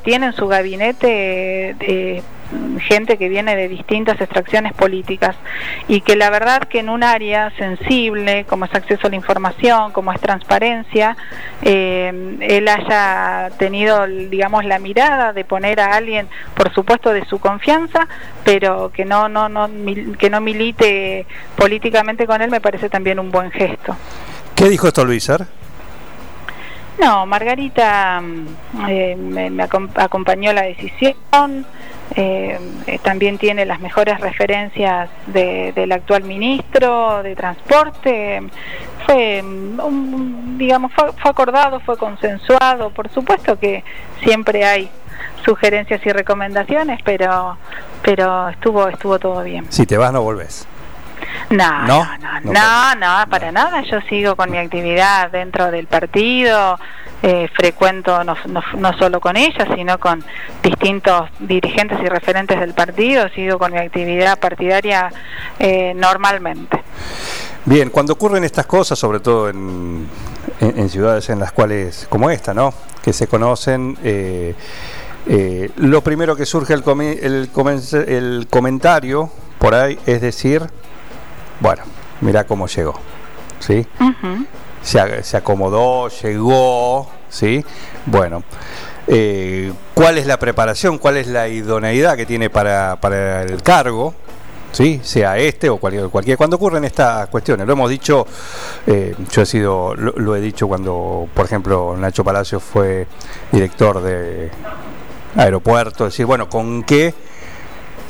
tiene 0.04 0.28
en 0.28 0.34
su 0.34 0.48
gabinete 0.48 1.76
eh, 1.80 2.24
gente 2.80 3.18
que 3.18 3.30
viene 3.30 3.56
de 3.56 3.68
distintas 3.68 4.20
extracciones 4.20 4.74
políticas 4.74 5.36
y 5.88 6.02
que 6.02 6.16
la 6.16 6.30
verdad 6.30 6.64
que 6.64 6.80
en 6.80 6.90
un 6.90 7.04
área 7.04 7.52
sensible 7.58 8.46
como 8.46 8.66
es 8.66 8.74
acceso 8.74 9.08
a 9.08 9.10
la 9.10 9.16
información, 9.16 9.92
como 9.92 10.12
es 10.12 10.20
transparencia, 10.20 11.16
eh, 11.62 12.38
él 12.42 12.68
haya 12.68 13.50
tenido, 13.58 14.08
digamos, 14.08 14.66
la 14.66 14.80
mirada 14.80 15.34
de 15.34 15.46
poner 15.46 15.80
a 15.80 15.96
alguien, 15.96 16.28
por 16.56 16.74
supuesto, 16.74 17.14
de 17.14 17.26
su 17.26 17.40
confianza, 17.40 18.08
pero 18.44 18.92
que 18.92 19.06
no, 19.06 19.30
no, 19.30 19.50
no, 19.50 19.70
que 20.18 20.30
no 20.30 20.42
milite 20.42 21.26
políticamente 21.56 22.26
con 22.26 22.42
él, 22.42 22.50
me 22.50 22.62
parece 22.62 22.90
también 22.90 23.20
un 23.20 23.32
buen 23.32 23.52
gesto. 23.52 23.96
¿Qué 24.56 24.70
dijo 24.70 24.88
esto, 24.88 25.06
Luis? 25.06 25.30
No, 27.00 27.26
Margarita 27.26 28.22
mm, 28.22 28.90
eh, 28.90 29.16
me, 29.16 29.64
acompañó 29.96 30.52
la 30.54 30.64
decisión, 30.64 31.66
eh, 32.16 32.60
eh, 32.88 33.00
también 33.04 33.38
tiene 33.38 33.66
las 33.66 33.80
mejores 33.80 34.20
referencias 34.20 35.10
del 35.28 35.92
actual 35.92 36.24
ministro 36.24 37.22
de 37.22 37.36
Transporte. 37.36 38.42
Fue, 39.06 39.42
mm, 39.44 40.58
digamos, 40.58 40.92
fue, 40.94 41.12
acordado, 41.24 41.80
fue 41.82 41.98
consensuado. 41.98 42.90
Por 42.90 43.10
supuesto 43.10 43.60
que 43.60 43.84
siempre 44.24 44.66
hay 44.66 44.90
sugerencias 45.46 46.02
y 46.06 46.10
recomendaciones, 46.12 47.00
pero 47.04 47.58
pero 48.02 48.50
estuvo 48.50 48.88
estuvo 48.88 49.20
todo 49.20 49.44
bien. 49.44 49.66
Si 49.70 49.86
te 49.86 49.98
vas 49.98 50.12
no 50.12 50.22
volvés. 50.22 50.68
No, 51.50 51.86
no, 51.86 52.06
no, 52.44 52.54
no, 52.54 52.96
no, 52.96 53.30
para 53.30 53.52
nada. 53.52 53.82
Yo 53.82 54.02
sigo 54.02 54.36
con 54.36 54.50
mi 54.50 54.58
actividad 54.58 55.30
dentro 55.32 55.70
del 55.70 55.88
partido, 55.88 56.80
eh, 57.22 57.50
frecuento 57.54 58.24
no, 58.24 58.36
no, 58.48 58.62
no, 58.78 58.98
solo 58.98 59.20
con 59.20 59.36
ella, 59.36 59.68
sino 59.76 60.00
con 60.00 60.24
distintos 60.64 61.30
dirigentes 61.40 62.00
y 62.02 62.08
referentes 62.08 62.60
del 62.60 62.74
partido, 62.74 63.28
sigo 63.36 63.60
con 63.60 63.74
mi 63.74 63.78
actividad 63.80 64.40
partidaria 64.40 65.12
eh, 65.60 65.94
normalmente. 65.96 66.82
Bien, 67.66 67.90
cuando 67.90 68.14
ocurren 68.14 68.44
estas 68.44 68.66
cosas, 68.66 68.98
sobre 68.98 69.20
todo 69.20 69.50
en, 69.50 70.08
en, 70.62 70.90
ciudades 70.90 71.30
en 71.30 71.40
las 71.40 71.52
cuales, 71.52 72.08
como 72.10 72.30
esta, 72.30 72.54
¿no? 72.54 72.74
Que 73.04 73.12
se 73.14 73.28
conocen, 73.28 73.98
eh, 74.04 74.56
lo 75.76 76.02
primero 76.02 76.36
que 76.36 76.46
surge 76.46 76.74
el, 76.74 76.84
el, 77.22 77.50
el 78.08 78.48
comentario 78.50 79.30
por 79.60 79.76
ahí 79.76 80.00
es 80.06 80.22
decir, 80.22 80.64
bueno, 81.60 81.84
mira 82.22 82.46
cómo 82.46 82.68
llegó. 82.68 82.94
¿Sí? 83.60 83.86
Se, 84.82 85.38
acomodó, 85.38 86.10
llegó, 86.10 87.10
¿sí? 87.30 87.64
Bueno, 88.06 88.44
eh, 89.08 89.72
¿cuál 89.94 90.18
es 90.18 90.26
la 90.26 90.38
preparación, 90.38 90.98
cuál 90.98 91.18
es 91.18 91.28
la 91.28 91.48
idoneidad 91.48 92.16
que 92.16 92.26
tiene 92.26 92.50
para, 92.50 92.98
para 92.98 93.44
el 93.44 93.62
cargo? 93.62 94.14
¿sí? 94.72 95.00
sea 95.04 95.38
este 95.38 95.70
o 95.70 95.78
cualquier, 95.78 96.10
cualquier. 96.10 96.38
Cuando 96.38 96.56
ocurren 96.56 96.86
estas 96.86 97.28
cuestiones, 97.30 97.66
lo 97.68 97.74
hemos 97.74 97.90
dicho, 97.90 98.26
eh, 98.88 99.16
yo 99.32 99.42
he 99.42 99.46
sido, 99.46 99.96
lo, 99.96 100.36
he 100.36 100.42
dicho 100.42 100.68
cuando, 100.68 101.28
por 101.34 101.46
ejemplo, 101.46 101.96
Nacho 101.98 102.24
Palacio 102.24 102.60
fue 102.60 103.08
director 103.52 104.02
de 104.02 104.50
aeropuerto, 105.36 106.06
decir, 106.06 106.26
bueno, 106.26 106.50
¿con 106.50 106.84
qué 106.84 107.14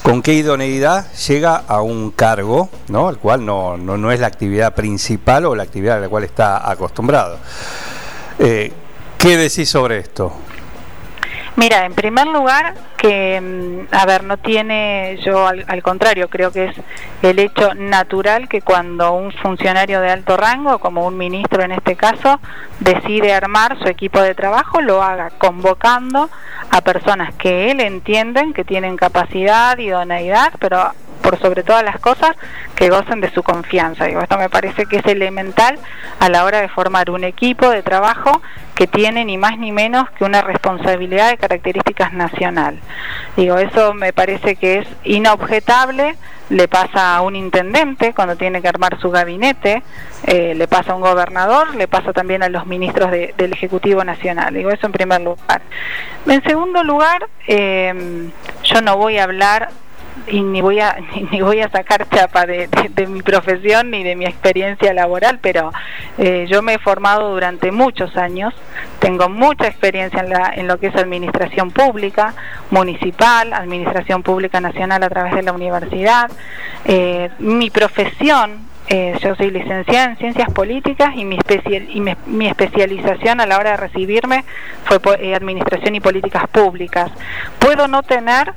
con 0.04 0.22
qué 0.22 0.34
idoneidad 0.34 1.12
llega 1.14 1.56
a 1.56 1.82
un 1.82 2.12
cargo, 2.12 2.70
¿no? 2.88 3.10
el 3.10 3.18
cual 3.18 3.46
no, 3.46 3.78
no, 3.78 4.12
es 4.12 4.20
la 4.20 4.28
actividad 4.28 4.74
principal 4.74 5.46
o 5.46 5.56
la 5.56 5.64
actividad 5.64 5.98
a 5.98 6.02
la 6.02 6.10
cual 6.10 6.24
está 6.24 6.70
acostumbrado. 6.70 7.38
Eh, 8.40 8.72
¿Qué 9.18 9.38
decís 9.38 9.70
sobre 9.70 10.00
esto? 10.00 10.32
Mira, 11.60 11.84
en 11.84 11.94
primer 11.94 12.26
lugar, 12.26 12.74
que, 12.96 13.42
mm, 13.42 13.94
a 13.94 14.06
ver, 14.06 14.24
no 14.24 14.38
tiene, 14.38 15.20
yo 15.26 15.46
al, 15.46 15.66
al, 15.68 15.84
contrario, 15.84 16.30
creo 16.30 16.54
que 16.54 16.68
es 16.68 16.76
el 17.22 17.38
hecho 17.38 17.74
natural 17.76 18.48
que 18.48 18.62
cuando 18.62 19.12
un 19.12 19.34
funcionario 19.34 20.00
de 20.00 20.10
alto 20.10 20.38
rango, 20.38 20.80
como 20.80 21.06
un 21.06 21.18
ministro 21.18 21.62
en 21.62 21.74
este 21.74 21.98
caso, 21.98 22.40
decide 22.80 23.34
armar 23.34 23.78
su 23.78 23.90
equipo 23.90 24.22
de 24.22 24.36
trabajo, 24.36 24.80
lo 24.80 25.04
haga 25.04 25.32
convocando 25.32 26.30
a 26.72 26.80
personas 26.80 27.36
que 27.36 27.72
él 27.72 27.82
entienden 27.82 28.54
que 28.54 28.64
tienen 28.64 28.96
capacidad, 28.96 29.78
idoneidad, 29.78 30.54
pero 30.60 30.94
por 31.30 31.40
sobre 31.40 31.62
todas 31.62 31.84
las 31.84 32.00
cosas 32.00 32.36
que 32.74 32.90
gocen 32.90 33.22
de 33.22 33.30
su 33.30 33.44
confianza. 33.44 34.06
Digo, 34.06 34.20
esto 34.20 34.40
me 34.40 34.50
parece 34.50 34.88
que 34.88 34.98
es 34.98 35.06
elemental 35.06 35.78
a 36.20 36.28
la 36.28 36.44
hora 36.44 36.60
de 36.60 36.70
formar 36.70 37.12
un 37.12 37.24
equipo 37.24 37.70
de 37.70 37.84
trabajo 37.84 38.42
que 38.74 38.88
tiene 38.88 39.26
ni 39.26 39.38
más 39.38 39.60
ni 39.60 39.72
menos 39.72 40.10
que 40.12 40.24
una 40.24 40.42
responsabilidad 40.42 41.30
de 41.30 41.38
características 41.38 42.14
nacional. 42.14 42.80
Digo, 43.38 43.60
eso 43.60 43.94
me 43.94 44.12
parece 44.12 44.56
que 44.56 44.80
es 44.80 44.88
inobjetable, 45.04 46.16
le 46.50 46.68
pasa 46.68 47.18
a 47.18 47.22
un 47.22 47.36
intendente 47.36 48.14
cuando 48.16 48.36
tiene 48.36 48.60
que 48.60 48.68
armar 48.68 49.00
su 49.00 49.12
gabinete, 49.12 49.84
eh, 50.26 50.56
le 50.56 50.68
pasa 50.68 50.94
a 50.94 50.96
un 50.96 51.02
gobernador, 51.02 51.76
le 51.76 51.88
pasa 51.88 52.12
también 52.12 52.42
a 52.42 52.50
los 52.50 52.66
ministros 52.66 53.12
del 53.12 53.54
Ejecutivo 53.54 54.04
Nacional. 54.04 54.56
Digo, 54.56 54.72
eso 54.72 54.88
en 54.88 54.94
primer 54.94 55.22
lugar. 55.22 55.62
En 56.26 56.42
segundo 56.42 56.84
lugar, 56.84 57.28
eh, 57.48 58.32
yo 58.64 58.82
no 58.82 58.98
voy 58.98 59.20
a 59.20 59.26
hablar 59.26 59.70
y 60.28 60.42
ni 60.42 60.62
voy 60.62 60.80
a 60.80 60.98
ni 61.32 61.42
voy 61.42 61.62
a 61.62 61.70
sacar 61.70 62.08
chapa 62.10 62.46
de, 62.46 62.70
mi 63.08 63.22
profesión 63.22 63.92
ni 63.92 64.04
de 64.04 64.16
mi 64.16 64.26
experiencia 64.26 64.94
laboral 64.94 65.40
pero 65.42 65.72
eh, 66.18 66.46
yo 66.50 66.62
me 66.62 66.76
he 66.76 66.80
formado 66.80 67.32
durante 67.32 67.72
muchos 67.72 68.16
años 68.18 68.54
tengo 69.00 69.30
mucha 69.30 69.68
experiencia 69.68 70.20
en, 70.22 70.30
la, 70.30 70.54
en 70.56 70.68
lo 70.68 70.80
que 70.80 70.88
es 70.88 70.96
administración 70.96 71.72
pública 71.72 72.34
municipal 72.72 73.54
administración 73.54 74.24
pública 74.24 74.60
nacional 74.62 75.04
a 75.04 75.10
través 75.10 75.36
de 75.36 75.44
la 75.44 75.54
universidad 75.54 76.30
eh, 76.86 77.30
mi 77.40 77.70
profesión 77.70 78.70
eh, 78.92 79.16
yo 79.22 79.36
soy 79.36 79.52
licenciada 79.52 80.06
en 80.06 80.18
ciencias 80.18 80.52
políticas 80.52 81.12
y 81.16 81.24
mi, 81.24 81.38
especial, 81.38 81.88
y 81.94 82.02
mi, 82.02 82.48
especialización 82.48 83.40
a 83.40 83.46
la 83.46 83.60
hora 83.60 83.72
de 83.72 83.78
recibirme 83.78 84.44
fue 84.86 85.36
administración 85.36 85.94
y 85.94 86.00
políticas 86.00 86.48
públicas. 86.48 87.12
Puedo 87.60 87.88
no 87.88 88.02
tener 88.02 88.52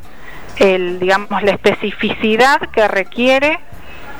el, 0.57 0.99
digamos, 0.99 1.43
la 1.43 1.53
especificidad 1.53 2.61
que 2.71 2.87
requiere 2.89 3.59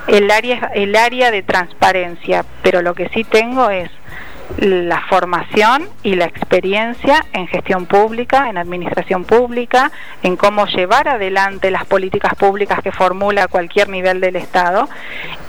el 0.09 0.31
área, 0.31 0.71
el 0.75 0.97
área 0.97 1.31
de 1.31 1.43
transparencia, 1.43 2.45
pero 2.63 2.83
lo 2.83 2.95
que 2.95 3.09
sí 3.11 3.25
tengo 3.25 3.71
es 3.71 3.91
la 4.59 5.01
formación 5.09 5.89
y 6.03 6.15
la 6.15 6.27
experiencia 6.27 7.25
en 7.33 7.47
gestión 7.47 7.87
pública, 7.87 8.49
en 8.49 8.59
administración 8.59 9.25
pública, 9.25 9.91
en 10.23 10.37
cómo 10.37 10.67
llevar 10.67 11.09
adelante 11.09 11.71
las 11.71 11.87
políticas 11.87 12.35
públicas 12.35 12.81
que 12.83 12.93
formula 12.93 13.49
cualquier 13.49 13.89
nivel 13.89 14.21
del 14.21 14.37
Estado. 14.37 14.89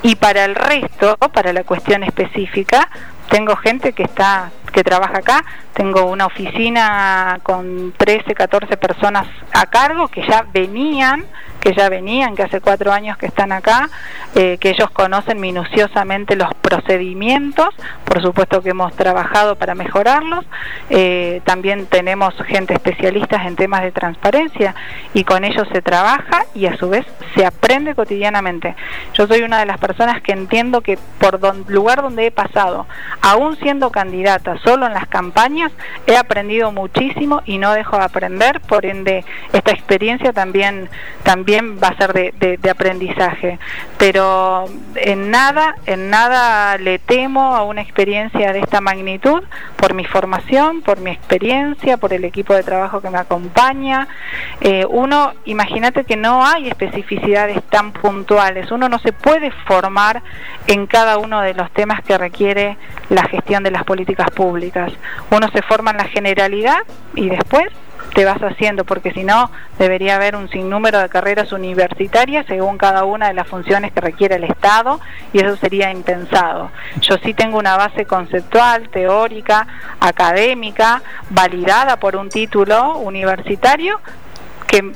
Y 0.01 0.15
para 0.15 0.45
el 0.45 0.55
resto, 0.55 1.17
para 1.33 1.53
la 1.53 1.63
cuestión 1.63 2.03
específica, 2.03 2.89
tengo 3.29 3.55
gente 3.55 3.93
que 3.93 4.03
está 4.03 4.51
que 4.73 4.83
trabaja 4.83 5.19
acá, 5.19 5.45
tengo 5.73 6.05
una 6.05 6.25
oficina 6.25 7.39
con 7.43 7.93
13, 7.95 8.33
14 8.35 8.75
personas 8.77 9.27
a 9.53 9.65
cargo 9.67 10.07
que 10.09 10.25
ya 10.27 10.45
venían 10.51 11.25
que 11.63 11.73
ya 11.73 11.87
venían, 11.87 12.35
que 12.35 12.43
hace 12.43 12.59
cuatro 12.59 12.91
años 12.91 13.17
que 13.17 13.25
están 13.25 13.53
acá, 13.53 13.89
eh, 14.35 14.57
que 14.59 14.71
ellos 14.71 14.89
conocen 14.89 15.39
minuciosamente 15.39 16.35
los 16.35 16.53
procedimientos, 16.55 17.69
por 18.03 18.21
supuesto 18.21 18.61
que 18.61 18.71
hemos 18.71 18.93
trabajado 18.97 19.55
para 19.55 19.73
mejorarlos, 19.73 20.45
eh, 20.89 21.41
también 21.45 21.85
tenemos 21.85 22.33
gente 22.47 22.73
especialista 22.73 23.41
en 23.47 23.55
temas 23.55 23.81
de 23.81 23.93
transparencia 23.93 24.75
y 25.13 25.23
con 25.23 25.45
ellos 25.45 25.65
se 25.71 25.81
trabaja 25.81 26.43
y 26.53 26.65
a 26.65 26.75
su 26.75 26.89
vez 26.89 27.05
se 27.33 27.45
aprende 27.45 27.95
cotidianamente. 27.95 28.75
Yo 29.13 29.25
soy 29.25 29.43
una 29.43 29.59
de 29.59 29.65
las 29.65 29.77
personas 29.77 30.21
que 30.21 30.33
entiendo 30.33 30.81
que 30.81 30.99
por 31.17 31.39
lugar 31.69 32.01
donde 32.01 32.25
he 32.25 32.31
pasado, 32.31 32.87
aún 33.21 33.55
siendo 33.55 33.89
candidata, 33.89 34.57
solo 34.63 34.85
en 34.85 34.93
las 34.93 35.07
campañas, 35.07 35.71
he 36.07 36.17
aprendido 36.17 36.71
muchísimo 36.71 37.41
y 37.45 37.57
no 37.57 37.73
dejo 37.73 37.97
de 37.97 38.03
aprender, 38.03 38.61
por 38.61 38.85
ende 38.85 39.25
esta 39.51 39.71
experiencia 39.71 40.33
también, 40.33 40.89
también 41.23 41.79
va 41.81 41.89
a 41.89 41.97
ser 41.97 42.13
de, 42.13 42.69
aprendizaje. 42.69 43.59
Pero 43.97 44.65
en 44.95 45.29
nada, 45.29 45.75
en 45.85 46.09
nada 46.09 46.77
le 46.77 46.99
temo 46.99 47.55
a 47.55 47.63
una 47.63 47.81
experiencia 47.81 48.53
de 48.53 48.59
esta 48.59 48.81
magnitud 48.81 49.43
por 49.75 49.93
mi 49.93 50.05
formación, 50.05 50.81
por 50.81 50.99
mi 50.99 51.11
experiencia, 51.11 51.97
por 51.97 52.13
el 52.13 52.23
equipo 52.23 52.53
de 52.53 52.63
trabajo 52.63 53.01
que 53.01 53.09
me 53.09 53.17
acompaña. 53.17 54.07
Eh, 54.61 54.85
uno, 54.89 55.33
imagínate 55.45 56.03
que 56.03 56.15
no 56.15 56.45
hay 56.45 56.67
especificidades 56.67 57.61
tan 57.69 57.91
puntuales. 57.91 58.71
Uno 58.71 58.89
no 58.89 58.99
se 58.99 59.13
puede 59.13 59.51
formar 59.67 60.23
en 60.67 60.87
cada 60.87 61.17
uno 61.17 61.41
de 61.41 61.53
los 61.53 61.69
temas 61.71 62.01
que 62.03 62.17
requiere 62.17 62.77
la 63.09 63.23
gestión 63.23 63.63
de 63.63 63.71
las 63.71 63.83
políticas 63.83 64.31
públicas. 64.31 64.52
Uno 65.31 65.47
se 65.53 65.61
forma 65.63 65.91
en 65.91 65.97
la 65.97 66.05
generalidad 66.05 66.79
y 67.15 67.29
después 67.29 67.67
te 68.13 68.25
vas 68.25 68.39
haciendo, 68.41 68.83
porque 68.85 69.11
si 69.11 69.23
no, 69.23 69.49
debería 69.79 70.15
haber 70.15 70.35
un 70.35 70.49
sinnúmero 70.49 70.99
de 70.99 71.09
carreras 71.09 71.51
universitarias 71.51 72.45
según 72.47 72.77
cada 72.77 73.05
una 73.05 73.27
de 73.27 73.33
las 73.33 73.47
funciones 73.47 73.91
que 73.91 74.01
requiere 74.01 74.35
el 74.35 74.43
Estado 74.43 74.99
y 75.31 75.39
eso 75.39 75.55
sería 75.57 75.91
impensado. 75.91 76.71
Yo 77.01 77.17
sí 77.23 77.33
tengo 77.33 77.57
una 77.57 77.75
base 77.75 78.05
conceptual, 78.05 78.89
teórica, 78.89 79.67
académica, 79.99 81.01
validada 81.29 81.97
por 81.97 82.15
un 82.15 82.29
título 82.29 82.97
universitario, 82.97 83.99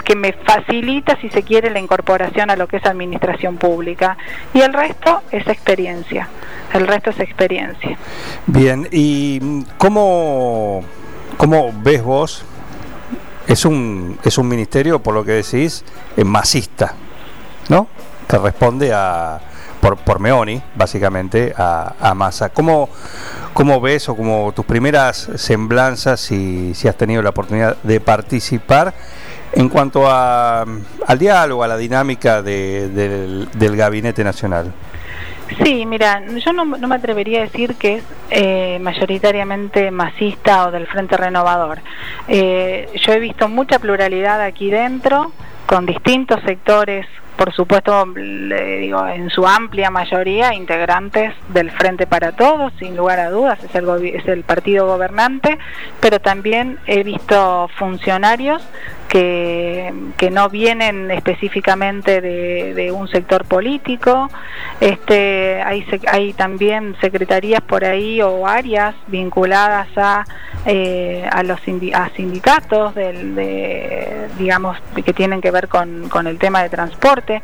que, 0.04 0.16
me 0.16 0.34
facilita, 0.34 1.18
si 1.22 1.30
se 1.30 1.44
quiere, 1.44 1.70
la 1.70 1.80
incorporación 1.80 2.50
a 2.50 2.56
lo 2.56 2.68
que 2.68 2.78
es 2.78 2.86
administración 2.86 3.58
pública. 3.58 4.18
Y 4.54 4.62
el 4.62 4.74
resto 4.74 5.22
es 5.32 5.46
experiencia. 5.48 6.28
El 6.74 6.88
resto 6.88 7.12
es 7.12 7.20
experiencia. 7.20 7.98
Bien, 8.48 8.88
¿y 8.92 9.64
cómo, 9.78 10.84
cómo 11.38 11.72
ves 11.84 12.04
vos 12.04 12.44
es 13.48 13.66
un, 13.66 14.18
es 14.24 14.38
un 14.38 14.48
ministerio, 14.48 15.00
por 15.00 15.14
lo 15.14 15.24
que 15.24 15.34
decís, 15.34 15.84
masista, 16.26 16.96
¿no? 17.70 17.88
Que 18.28 18.38
responde 18.40 18.92
a, 18.94 19.40
por, 19.80 19.98
por 19.98 20.20
Meoni, 20.20 20.62
básicamente, 20.76 21.54
a, 21.56 21.94
a 22.00 22.16
Massa. 22.16 22.50
¿Cómo, 22.50 22.90
¿cómo 23.54 23.80
ves 23.80 24.10
o 24.10 24.16
como 24.16 24.52
tus 24.54 24.66
primeras 24.66 25.30
semblanzas, 25.36 26.20
si, 26.20 26.74
si 26.74 26.88
has 26.88 26.96
tenido 26.96 27.22
la 27.22 27.30
oportunidad 27.30 27.78
de 27.84 28.00
participar 28.00 28.94
en 29.58 29.70
cuanto 29.70 30.04
a, 30.08 30.62
al 31.08 31.18
diálogo, 31.18 31.64
a 31.64 31.68
la 31.68 31.78
dinámica 31.78 32.44
de- 32.44 32.90
del, 32.90 33.76
Gabinete 33.76 34.24
Nacional? 34.24 34.72
Sí, 35.64 35.86
mira, 35.86 36.22
yo 36.28 36.54
no, 36.54 36.64
me 36.66 36.96
atrevería 36.96 37.40
a 37.40 37.42
decir 37.44 37.76
que 37.76 37.96
es 37.96 38.04
eh, 38.30 38.78
mayoritariamente 38.82 39.90
masista 39.90 40.68
o 40.68 40.72
del 40.72 40.86
Frente 40.86 41.18
Renovador. 41.18 41.80
Eh, 42.28 42.88
yo 43.04 43.14
he 43.14 43.20
visto 43.20 43.48
mucha 43.50 43.80
pluralidad 43.80 44.42
aquí 44.42 44.70
dentro, 44.70 45.32
con 45.66 45.86
distintos 45.88 46.40
sectores, 46.46 47.08
por 47.38 47.54
supuesto, 47.54 48.06
digo, 48.16 49.08
en 49.08 49.30
su 49.30 49.46
amplia 49.48 49.90
mayoría, 49.90 50.54
integrantes 50.54 51.34
del 51.50 51.72
Frente 51.72 52.08
para 52.08 52.32
Todos, 52.32 52.74
sin 52.80 52.98
lugar 52.98 53.20
a 53.20 53.30
dudas, 53.30 53.64
es 53.64 53.74
el, 53.76 53.88
es 54.08 54.28
el 54.28 54.44
partido 54.44 54.88
gobernante, 54.88 55.58
pero 56.02 56.20
también 56.20 56.78
he 56.88 57.04
visto 57.04 57.70
funcionarios 57.78 58.62
que, 59.08 59.94
que 60.18 60.30
no 60.30 60.50
vienen 60.50 61.12
específicamente 61.12 62.22
de, 62.22 62.92
un 62.92 63.08
sector 63.08 63.46
político. 63.46 64.30
Este, 64.80 65.62
hay, 65.62 65.86
hay 66.08 66.34
también 66.34 66.96
secretarías 67.02 67.62
por 67.62 67.84
ahí 67.84 68.22
o 68.22 68.48
áreas 68.48 68.96
vinculadas 69.08 69.88
a, 69.98 70.26
eh, 70.66 71.28
a 71.32 71.44
los 71.44 71.60
a 71.94 72.10
sindicatos 72.16 72.96
del, 72.96 73.36
de, 73.36 74.28
digamos, 74.38 74.78
que 75.04 75.14
tienen 75.14 75.42
que 75.42 75.52
ver 75.52 75.68
con, 75.68 76.10
con 76.10 76.28
el 76.28 76.38
tema 76.38 76.64
de 76.64 76.70
transporte. 76.70 77.42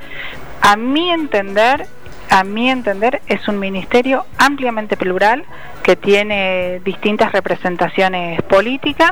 A 0.62 0.77
mi 0.77 1.12
entender, 1.12 1.88
a 2.34 2.44
mi 2.44 2.72
entender, 2.72 3.22
es 3.28 3.48
un 3.48 3.60
ministerio 3.60 4.25
ampliamente 4.40 4.98
plural 4.98 5.46
que 5.84 5.96
tiene 5.96 6.82
distintas 6.84 7.32
representaciones 7.32 8.42
políticas 8.42 9.12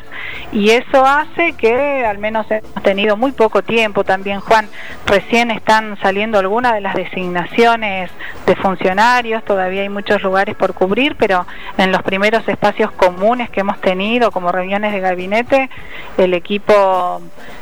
y 0.51 0.71
eso 0.71 1.05
hace 1.05 1.53
que 1.53 2.03
al 2.03 2.17
menos 2.17 2.49
hemos 2.49 2.81
tenido 2.81 3.17
muy 3.17 3.31
poco 3.31 3.61
tiempo 3.61 4.03
también 4.03 4.39
Juan 4.39 4.67
recién 5.05 5.51
están 5.51 5.99
saliendo 6.01 6.39
algunas 6.39 6.73
de 6.73 6.81
las 6.81 6.95
designaciones 6.95 8.09
de 8.47 8.55
funcionarios 8.55 9.45
todavía 9.45 9.83
hay 9.83 9.89
muchos 9.89 10.23
lugares 10.23 10.55
por 10.55 10.73
cubrir 10.73 11.15
pero 11.15 11.45
en 11.77 11.91
los 11.91 12.01
primeros 12.01 12.47
espacios 12.47 12.89
comunes 12.91 13.51
que 13.51 13.59
hemos 13.59 13.79
tenido 13.81 14.31
como 14.31 14.51
reuniones 14.51 14.93
de 14.93 14.99
gabinete 14.99 15.69
el 16.17 16.33
equipo 16.33 17.21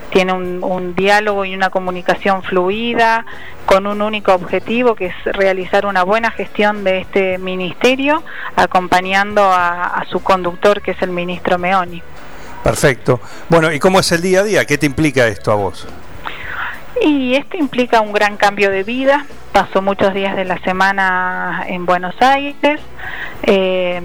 tiene 0.09 0.33
un, 0.33 0.63
un 0.63 0.95
diálogo 0.95 1.45
y 1.45 1.53
una 1.53 1.69
comunicación 1.69 2.43
fluida 2.43 3.25
con 3.65 3.87
un 3.87 4.01
único 4.01 4.33
objetivo 4.33 4.95
que 4.95 5.07
es 5.07 5.15
realizar 5.25 5.85
una 5.85 6.03
buena 6.03 6.31
gestión 6.31 6.83
de 6.83 6.99
este 6.99 7.37
ministerio 7.37 8.23
acompañando 8.55 9.43
a, 9.43 9.85
a 9.85 10.05
su 10.05 10.21
conductor 10.21 10.81
que 10.81 10.91
es 10.91 11.01
el 11.01 11.11
ministro 11.11 11.57
Meoni. 11.57 12.01
Perfecto. 12.63 13.21
Bueno, 13.47 13.71
¿y 13.71 13.79
cómo 13.79 13.99
es 13.99 14.11
el 14.11 14.21
día 14.21 14.41
a 14.41 14.43
día? 14.43 14.65
¿Qué 14.65 14.77
te 14.77 14.85
implica 14.85 15.27
esto 15.27 15.51
a 15.51 15.55
vos? 15.55 15.87
Y 17.01 17.35
esto 17.35 17.57
implica 17.57 18.01
un 18.01 18.11
gran 18.11 18.35
cambio 18.35 18.69
de 18.69 18.83
vida. 18.83 19.25
Paso 19.53 19.81
muchos 19.81 20.13
días 20.13 20.35
de 20.35 20.45
la 20.45 20.59
semana 20.59 21.63
en 21.67 21.85
Buenos 21.85 22.15
Aires. 22.21 22.81
Eh, 23.43 24.01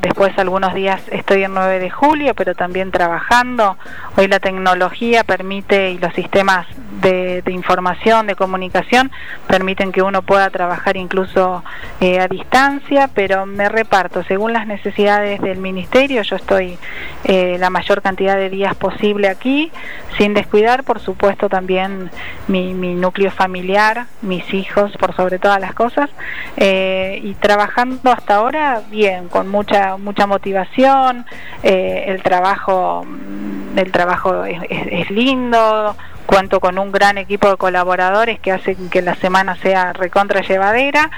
después 0.00 0.38
algunos 0.38 0.74
días 0.74 1.00
estoy 1.10 1.44
en 1.44 1.54
9 1.54 1.78
de 1.78 1.90
julio, 1.90 2.34
pero 2.34 2.54
también 2.54 2.90
trabajando. 2.90 3.76
Hoy 4.16 4.28
la 4.28 4.40
tecnología 4.40 5.24
permite 5.24 5.90
y 5.90 5.98
los 5.98 6.12
sistemas 6.14 6.66
de, 7.00 7.42
de 7.42 7.52
información, 7.52 8.26
de 8.26 8.34
comunicación, 8.34 9.10
permiten 9.46 9.92
que 9.92 10.02
uno 10.02 10.22
pueda 10.22 10.50
trabajar 10.50 10.96
incluso 10.96 11.62
eh, 12.00 12.20
a 12.20 12.28
distancia, 12.28 13.08
pero 13.14 13.46
me 13.46 13.68
reparto 13.68 14.22
según 14.24 14.52
las 14.52 14.66
necesidades 14.66 15.40
del 15.40 15.58
ministerio. 15.58 16.22
Yo 16.22 16.36
estoy 16.36 16.78
eh, 17.24 17.56
la 17.58 17.70
mayor 17.70 18.02
cantidad 18.02 18.36
de 18.36 18.50
días 18.50 18.74
posible 18.74 19.28
aquí, 19.28 19.70
sin 20.18 20.34
descuidar, 20.34 20.84
por 20.84 21.00
supuesto, 21.00 21.48
también 21.48 22.10
mi, 22.48 22.74
mi 22.74 22.94
núcleo 22.94 23.30
familiar, 23.30 24.06
mis 24.22 24.52
hijos, 24.54 24.92
por 24.98 25.14
sobre 25.14 25.38
todas 25.38 25.60
las 25.60 25.74
cosas, 25.74 26.10
eh, 26.56 27.20
y 27.22 27.34
trabajando 27.34 28.10
hasta 28.10 28.25
ahora 28.34 28.82
bien, 28.90 29.28
con 29.28 29.48
mucha 29.48 29.96
mucha 29.96 30.26
motivación. 30.26 31.24
eh, 31.62 32.04
el 32.08 32.22
trabajo, 32.22 33.04
mm, 33.06 33.78
el 33.78 33.90
trabajo 33.92 34.44
es- 34.44 34.62
es 34.70 35.10
lindo. 35.10 35.96
Cuento 36.26 36.58
con 36.60 36.78
un 36.78 36.90
gran 36.90 37.18
equipo 37.18 37.48
de 37.48 37.56
colaboradores 37.56 38.40
que 38.40 38.50
hacen 38.52 38.90
que 38.90 39.00
la 39.00 39.14
semana 39.14 39.54
sea 39.56 39.92
recontra 39.92 40.40
llevadera, 40.40 41.10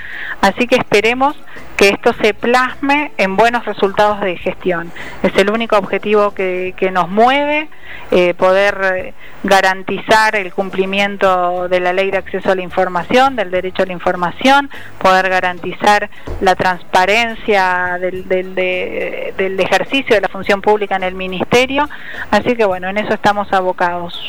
así 0.43 0.67
que 0.67 0.77
esperemos 0.77 1.35
que 1.79 1.91
esto 1.91 2.13
se 2.21 2.35
plasme 2.35 3.13
en 3.19 3.37
buenos 3.37 3.65
resultados 3.65 4.21
de 4.21 4.37
gestión. 4.37 4.91
Es 5.23 5.33
el 5.37 5.49
único 5.49 5.77
objetivo 5.79 6.33
que, 6.33 6.75
que 6.77 6.91
nos 6.91 7.09
mueve, 7.09 7.69
eh, 8.11 8.35
poder 8.35 8.81
eh, 8.97 9.15
garantizar 9.45 10.35
el 10.35 10.53
cumplimiento 10.53 11.69
de 11.69 11.79
la 11.79 11.93
ley 11.93 12.11
de 12.11 12.19
acceso 12.19 12.51
a 12.51 12.57
la 12.57 12.63
información, 12.63 13.37
del 13.37 13.53
derecho 13.53 13.85
a 13.85 13.87
la 13.87 13.93
información, 13.93 14.69
poder 14.99 15.29
garantizar 15.29 16.11
la 16.41 16.57
transparencia 16.57 17.97
del, 18.01 18.27
del, 18.27 18.57
de- 18.57 19.35
del 19.37 19.61
ejercicio 19.61 20.17
de 20.17 20.21
la 20.23 20.29
función 20.29 20.61
pública 20.61 20.97
en 20.97 21.05
el 21.05 21.15
ministerio. 21.15 21.89
Así 22.33 22.57
que 22.57 22.65
bueno, 22.65 22.89
en 22.89 22.99
eso 22.99 23.15
estamos 23.15 23.53
abocados. 23.53 24.21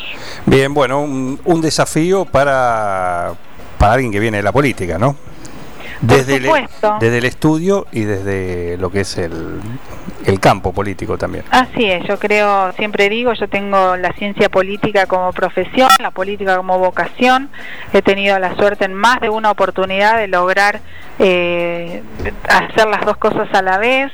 Bien, 0.46 0.72
bueno, 0.72 1.00
un, 1.02 1.40
un 1.44 1.60
desafío 1.60 2.24
para, 2.26 3.32
para 3.76 3.94
alguien 3.94 4.12
que 4.12 4.20
viene 4.20 4.36
de 4.36 4.44
la 4.44 4.52
política, 4.52 4.98
¿no? 4.98 5.16
Desde 6.00 6.36
el, 6.36 6.44
supuesto. 6.44 6.96
desde 7.00 7.18
el 7.18 7.24
estudio 7.24 7.86
y 7.92 8.02
desde 8.02 8.76
lo 8.78 8.90
que 8.90 9.00
es 9.00 9.18
el, 9.18 9.60
el 10.26 10.40
campo 10.40 10.72
político 10.72 11.16
también. 11.16 11.44
Así 11.50 11.84
es, 11.84 12.06
yo 12.06 12.18
creo, 12.18 12.72
siempre 12.72 13.08
digo, 13.08 13.32
yo 13.32 13.48
tengo 13.48 13.96
la 13.96 14.12
ciencia 14.12 14.48
política 14.48 15.06
como 15.06 15.32
profesión, 15.32 15.88
la 16.00 16.10
política 16.10 16.56
como 16.56 16.78
vocación, 16.78 17.50
he 17.92 18.02
tenido 18.02 18.38
la 18.38 18.54
suerte 18.56 18.84
en 18.84 18.94
más 18.94 19.20
de 19.20 19.30
una 19.30 19.50
oportunidad 19.50 20.18
de 20.18 20.28
lograr 20.28 20.80
eh, 21.18 22.02
hacer 22.48 22.86
las 22.88 23.04
dos 23.04 23.16
cosas 23.16 23.48
a 23.52 23.62
la 23.62 23.78
vez 23.78 24.10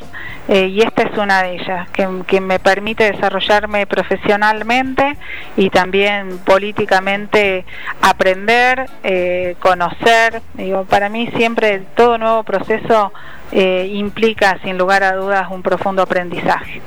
eh, 0.49 0.69
y 0.69 0.81
esta 0.81 1.03
es 1.03 1.19
una 1.19 1.43
de 1.43 1.55
ellas, 1.55 1.89
que, 1.91 2.41
me 2.41 2.59
permite 2.61 3.11
desarrollarme 3.11 3.87
profesionalmente 3.87 5.17
y 5.57 5.71
también 5.71 6.39
políticamente 6.39 7.65
aprender, 8.01 8.89
eh, 9.03 9.57
conocer, 9.59 10.43
digo, 10.55 10.85
para 10.85 11.09
mí 11.09 11.29
siempre 11.37 11.83
todo 11.97 12.19
nuevo 12.19 12.45
proceso 12.45 13.13
eh, 13.53 13.89
implica 13.93 14.59
sin 14.63 14.77
lugar 14.79 15.03
a 15.05 15.13
dudas 15.15 15.47
un 15.51 15.63
profundo 15.63 16.03
aprendizaje. 16.03 16.81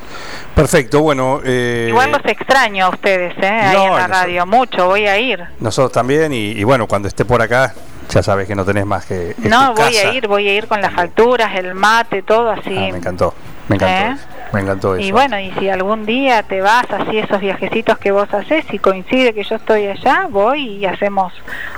Perfecto, 0.56 1.02
bueno. 1.02 1.40
eh, 1.44 1.88
Igual 1.90 2.12
los 2.12 2.26
extraño 2.26 2.86
a 2.86 2.90
ustedes, 2.90 3.34
¿eh? 3.42 3.48
ahí 3.48 3.76
no, 3.76 3.84
en 3.86 3.92
la 3.92 3.98
nosotros- 4.00 4.10
radio, 4.22 4.46
mucho, 4.46 4.86
voy 4.88 5.08
a 5.08 5.18
ir. 5.18 5.44
Nosotros 5.60 5.92
también, 5.92 6.34
y, 6.34 6.52
y 6.52 6.64
bueno, 6.64 6.88
cuando 6.88 7.08
esté 7.08 7.24
por 7.26 7.42
acá, 7.42 7.74
ya 8.10 8.24
sabes 8.24 8.48
que 8.48 8.56
no 8.56 8.66
tenés 8.66 8.86
más 8.86 9.06
que. 9.06 9.36
No, 9.38 9.74
voy 9.74 9.94
casa. 9.94 10.10
a 10.10 10.14
ir, 10.14 10.28
voy 10.28 10.48
a 10.48 10.56
ir 10.56 10.68
con 10.68 10.82
las 10.82 10.94
facturas, 10.94 11.56
el 11.56 11.76
mate, 11.76 12.24
todo 12.24 12.50
así. 12.50 12.76
Ah, 12.76 12.90
me 12.92 12.98
encantó, 12.98 13.34
me 13.68 13.76
encantó, 13.76 14.22
¿Eh? 14.22 14.26
me 14.52 14.62
encantó 14.62 14.96
eso. 14.96 15.06
Y 15.08 15.12
bueno, 15.12 15.40
y 15.40 15.52
si 15.60 15.70
algún 15.70 16.06
día 16.08 16.42
te 16.44 16.60
vas 16.62 16.86
así 16.92 17.20
esos 17.20 17.40
viajecitos 17.40 18.00
que 18.00 18.12
vos 18.12 18.28
haces 18.34 18.66
y 18.74 18.80
coincide 18.80 19.34
que 19.34 19.44
yo 19.44 19.56
estoy 19.58 19.86
allá, 19.88 20.28
voy 20.30 20.78
y 20.78 20.86
hacemos 20.88 21.32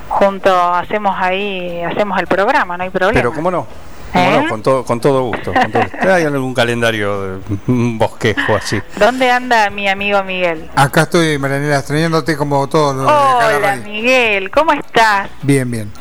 junto, 0.07 0.55
hacemos 0.73 1.15
ahí, 1.19 1.81
hacemos 1.83 2.17
el 2.19 2.27
programa, 2.27 2.77
no 2.77 2.83
hay 2.83 2.89
problema. 2.89 3.13
Pero 3.19 3.33
cómo 3.33 3.51
no, 3.51 3.67
cómo 4.11 4.39
¿Eh? 4.41 4.45
con 4.49 4.61
todo, 4.63 4.83
con 4.85 4.99
todo 5.01 5.23
gusto. 5.23 5.53
Con 5.53 5.71
todo- 5.71 6.13
¿Hay 6.13 6.23
algún 6.23 6.53
calendario, 6.53 7.41
un 7.67 7.97
bosquejo 7.97 8.55
así? 8.55 8.81
¿Dónde 8.97 9.29
anda 9.31 9.69
mi 9.69 9.87
amigo 9.87 10.23
Miguel? 10.23 10.69
Acá 10.75 11.03
estoy, 11.03 11.37
Marianela, 11.37 11.77
extrañándote 11.79 12.35
como 12.37 12.67
todos 12.67 12.95
los 12.95 13.05
Hola. 13.05 13.75
Miguel, 13.77 14.49
¿cómo 14.51 14.73
estás? 14.73 15.29
Bien, 15.41 15.69
bien. 15.69 15.91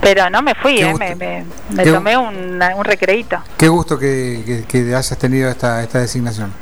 Pero 0.00 0.28
no 0.30 0.42
me 0.42 0.54
fui, 0.56 0.80
¿eh? 0.80 0.90
gusto. 0.90 0.98
me, 0.98 1.14
me- 1.14 1.44
me 1.70 1.84
tomé 1.84 2.16
un, 2.16 2.60
un 2.60 2.84
recreíto. 2.84 3.38
Qué 3.56 3.68
gusto 3.68 3.98
que, 3.98 4.42
que- 4.44 4.64
que 4.64 4.94
hayas 4.94 5.16
tenido 5.16 5.48
esta, 5.50 5.82
esta 5.82 6.00
designación. 6.00 6.52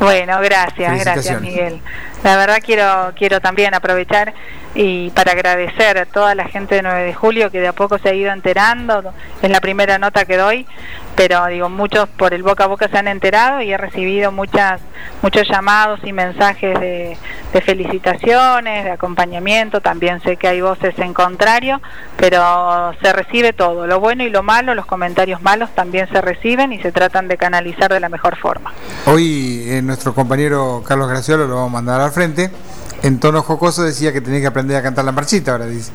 Bueno, 0.00 0.40
gracias, 0.40 1.04
gracias. 1.04 1.40
Miguel. 1.40 1.80
La 2.24 2.36
verdad 2.36 2.58
quiero 2.64 3.12
quiero 3.16 3.40
también 3.40 3.74
aprovechar 3.74 4.32
y 4.74 5.10
para 5.10 5.32
agradecer 5.32 5.98
a 5.98 6.06
toda 6.06 6.34
la 6.34 6.48
gente 6.48 6.76
de 6.76 6.82
9 6.82 7.02
de 7.02 7.14
julio 7.14 7.50
que 7.50 7.60
de 7.60 7.68
a 7.68 7.72
poco 7.72 7.98
se 7.98 8.08
ha 8.08 8.14
ido 8.14 8.32
enterando. 8.32 9.12
Es 9.42 9.50
la 9.50 9.60
primera 9.60 9.98
nota 9.98 10.24
que 10.24 10.36
doy, 10.36 10.66
pero 11.14 11.44
digo, 11.46 11.68
muchos 11.68 12.08
por 12.08 12.32
el 12.32 12.42
boca 12.42 12.64
a 12.64 12.66
boca 12.68 12.88
se 12.88 12.96
han 12.96 13.08
enterado 13.08 13.60
y 13.60 13.72
he 13.72 13.76
recibido 13.76 14.32
muchas 14.32 14.80
muchos 15.20 15.46
llamados 15.48 16.00
y 16.04 16.12
mensajes 16.12 16.78
de, 16.80 17.18
de 17.52 17.60
felicitaciones, 17.60 18.84
de 18.84 18.90
acompañamiento. 18.92 19.80
También 19.80 20.22
sé 20.22 20.36
que 20.36 20.48
hay 20.48 20.62
voces 20.62 20.98
en 20.98 21.12
contrario, 21.12 21.82
pero 22.16 22.94
se 23.02 23.12
recibe 23.12 23.52
todo, 23.52 23.86
lo 23.86 24.00
bueno 24.00 24.24
y 24.24 24.30
lo 24.30 24.42
malo, 24.42 24.74
los 24.74 24.86
comentarios 24.86 25.42
malos 25.42 25.70
también 25.74 26.08
se 26.08 26.20
reciben 26.20 26.72
y 26.72 26.80
se 26.80 26.92
tratan 26.92 27.28
de 27.28 27.36
canalizar 27.36 27.92
de 27.92 28.00
la 28.00 28.08
mejor 28.08 28.36
forma. 28.36 28.72
Hoy 29.06 29.64
eh, 29.66 29.82
nuestro 29.82 30.14
compañero 30.14 30.82
Carlos 30.86 31.08
Graciolo 31.08 31.46
lo 31.46 31.56
vamos 31.56 31.70
a 31.70 31.72
mandar 31.72 32.00
al 32.00 32.10
frente. 32.10 32.50
En 33.02 33.18
tono 33.18 33.42
jocoso 33.42 33.82
decía 33.82 34.12
que 34.12 34.20
tenía 34.20 34.40
que 34.40 34.46
aprender 34.46 34.76
a 34.76 34.82
cantar 34.82 35.04
la 35.04 35.12
marchita, 35.12 35.52
ahora 35.52 35.66
dice. 35.66 35.90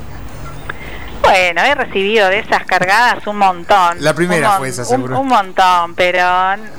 Bueno, 1.29 1.61
he 1.63 1.75
recibido 1.75 2.29
de 2.29 2.39
esas 2.39 2.63
cargadas 2.65 3.25
un 3.27 3.37
montón. 3.37 3.97
La 3.99 4.13
primera 4.13 4.49
mon- 4.49 4.57
fue 4.59 4.69
esa, 4.69 4.85
seguro. 4.85 5.19
Un, 5.19 5.27
montón, 5.27 5.95
pero 5.95 6.23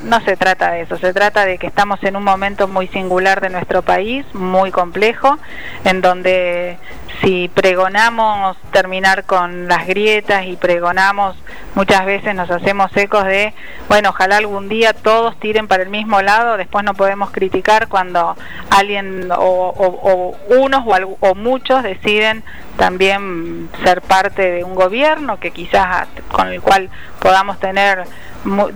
no 0.05 0.21
se 0.25 0.37
trata 0.37 0.71
de 0.71 0.83
eso. 0.83 0.97
Se 0.99 1.13
trata 1.13 1.45
de 1.45 1.59
que 1.59 1.67
estamos 1.67 2.03
en 2.03 2.17
un 2.17 2.25
momento 2.25 2.67
muy 2.69 2.89
singular 2.89 3.41
de 3.41 3.51
nuestro 3.51 3.83
país, 3.83 4.25
muy 4.35 4.71
complejo, 4.71 5.39
en 5.85 6.01
donde 6.01 6.79
si 7.23 7.49
pregonamos 7.49 8.57
terminar 8.73 9.25
con 9.25 9.67
las 9.69 9.87
grietas 9.87 10.45
y 10.47 10.57
pregonamos, 10.57 11.37
muchas 11.75 12.07
veces 12.07 12.35
nos 12.35 12.49
hacemos 12.51 12.97
ecos 12.97 13.25
de, 13.25 13.55
bueno, 13.89 14.11
ojalá 14.11 14.37
algún 14.37 14.69
día 14.69 14.93
todos 14.93 15.39
tiren 15.41 15.67
para 15.67 15.83
el 15.83 15.89
mismo 15.89 16.23
lado, 16.23 16.57
después 16.57 16.85
no 16.85 16.95
podemos 16.95 17.31
criticar 17.31 17.89
cuando 17.89 18.37
alguien 18.71 19.31
o, 19.33 19.37
o- 19.37 20.37
o 20.49 20.57
unos 20.61 20.85
o, 20.87 21.17
o 21.21 21.35
muchos 21.35 21.83
deciden 21.83 22.45
también 22.79 23.69
ser 23.85 24.01
parte 24.01 24.51
de 24.51 24.64
un 24.64 24.75
gobierno 24.75 25.38
que 25.38 25.51
quizás 25.51 26.09
con 26.33 26.49
el 26.49 26.62
cual 26.62 26.88
podamos 27.21 27.59
tener 27.61 28.05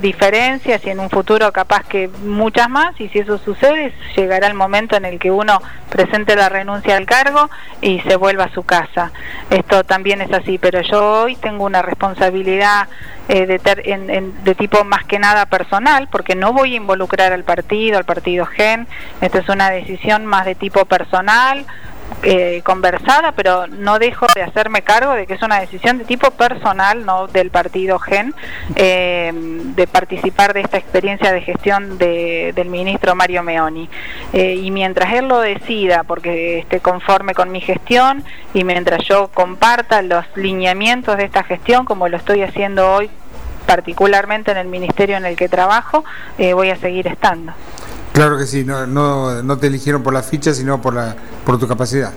diferencias 0.01 0.85
y 0.85 0.91
en 0.91 0.99
un 1.01 1.09
futuro 1.09 1.53
capaz 1.53 1.85
que 1.87 2.09
muchas 2.25 2.69
más 2.69 3.01
y 3.01 3.09
si 3.11 3.21
eso 3.21 3.39
sucede 3.39 3.95
llegará 4.17 4.49
el 4.49 4.55
momento 4.55 4.97
en 4.97 5.05
el 5.05 5.19
que 5.19 5.31
uno 5.31 5.63
presente 5.89 6.35
la 6.37 6.49
renuncia 6.49 6.97
al 6.97 7.07
cargo 7.07 7.49
y 7.81 8.01
se 8.01 8.17
vuelva 8.17 8.45
a 8.45 8.53
su 8.53 8.65
casa. 8.65 9.13
Esto 9.51 9.85
también 9.85 10.21
es 10.21 10.33
así, 10.33 10.59
pero 10.59 10.81
yo 10.83 11.23
hoy 11.23 11.37
tengo 11.37 11.65
una 11.65 11.81
responsabilidad 11.81 12.89
eh, 13.29 13.47
de, 13.47 13.59
ter- 13.61 13.89
en- 13.89 14.11
en- 14.11 14.45
de 14.45 14.55
tipo 14.57 14.83
más 14.85 15.05
que 15.05 15.19
nada 15.21 15.47
personal, 15.47 16.09
porque 16.11 16.35
no 16.35 16.53
voy 16.53 16.75
a 16.75 16.77
involucrar 16.77 17.33
al 17.33 17.45
partido, 17.45 17.99
al 17.99 18.05
partido 18.05 18.47
GEN, 18.47 18.89
esta 19.21 19.39
es 19.39 19.49
una 19.49 19.71
decisión 19.71 20.27
más 20.27 20.45
de 20.45 20.57
tipo 20.57 20.85
personal, 20.87 21.65
eh, 22.23 22.63
conversada, 22.65 23.33
pero 23.33 23.67
no 23.67 23.99
dejo 23.99 24.27
de 24.35 24.43
hacerme 24.43 24.83
cargo 24.83 25.13
de 25.13 25.27
que 25.27 25.35
es 25.35 25.43
una 25.43 25.59
decisión 25.61 25.99
de 25.99 26.05
tipo 26.05 26.31
personal, 26.31 27.05
no 27.05 27.27
del 27.27 27.51
partido 27.51 27.99
GEN, 27.99 28.35
eh, 28.77 29.33
de 29.35 29.87
participar 29.87 30.55
de 30.55 30.61
esta 30.61 30.79
experiencia 30.79 31.33
de 31.33 31.41
gestión 31.41 31.99
de- 31.99 32.53
del 32.55 32.69
ministro 32.69 33.15
Mario 33.15 33.43
Meoni. 33.43 33.89
Eh, 34.33 34.55
y 34.55 34.71
mientras 34.71 35.13
él 35.15 35.27
lo 35.27 35.41
decida, 35.41 36.05
porque 36.05 36.61
esté 36.61 36.81
conforme 36.81 37.35
con 37.35 37.51
mi 37.51 37.61
gestión, 37.61 38.25
y 38.55 38.63
mientras 38.65 39.05
yo 39.05 39.29
comparta 39.35 40.01
los 40.03 40.25
lineamientos 40.37 41.17
de 41.17 41.25
esta 41.25 41.43
gestión, 41.43 41.85
como 41.85 42.09
lo 42.09 42.17
estoy 42.19 42.43
haciendo 42.43 42.93
hoy, 42.93 43.11
particularmente 43.67 44.51
en 44.51 44.59
el 44.59 44.69
ministerio 44.69 45.17
en 45.17 45.25
el 45.25 45.37
que 45.37 45.49
trabajo, 45.49 46.05
eh, 46.39 46.53
voy 46.53 46.71
a 46.71 46.77
seguir 46.77 47.07
estando. 47.07 47.53
Claro 48.13 48.37
que 48.37 48.47
sí, 48.47 48.65
no, 48.65 48.87
no, 48.87 49.59
te 49.59 49.69
eligieron 49.69 50.03
por 50.03 50.13
la 50.13 50.23
ficha, 50.23 50.53
sino 50.53 50.81
por, 50.83 50.95
la, 50.95 51.17
por 51.47 51.59
tu 51.59 51.67
capacidad. 51.67 52.13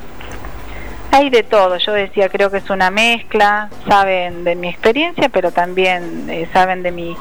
Hay 1.15 1.29
de 1.29 1.43
todo, 1.43 1.77
yo 1.77 1.93
decía, 1.93 2.27
creo 2.27 2.51
que 2.51 2.57
es 2.57 2.69
una 2.69 2.91
mezcla, 2.91 3.69
saben 3.87 4.43
de 4.43 4.53
mi 4.57 4.67
experiencia, 4.67 5.29
pero 5.29 5.51
también 5.51 6.29
eh, 6.29 6.45
saben 6.51 6.83
de 6.83 6.91
mi, 6.91 7.15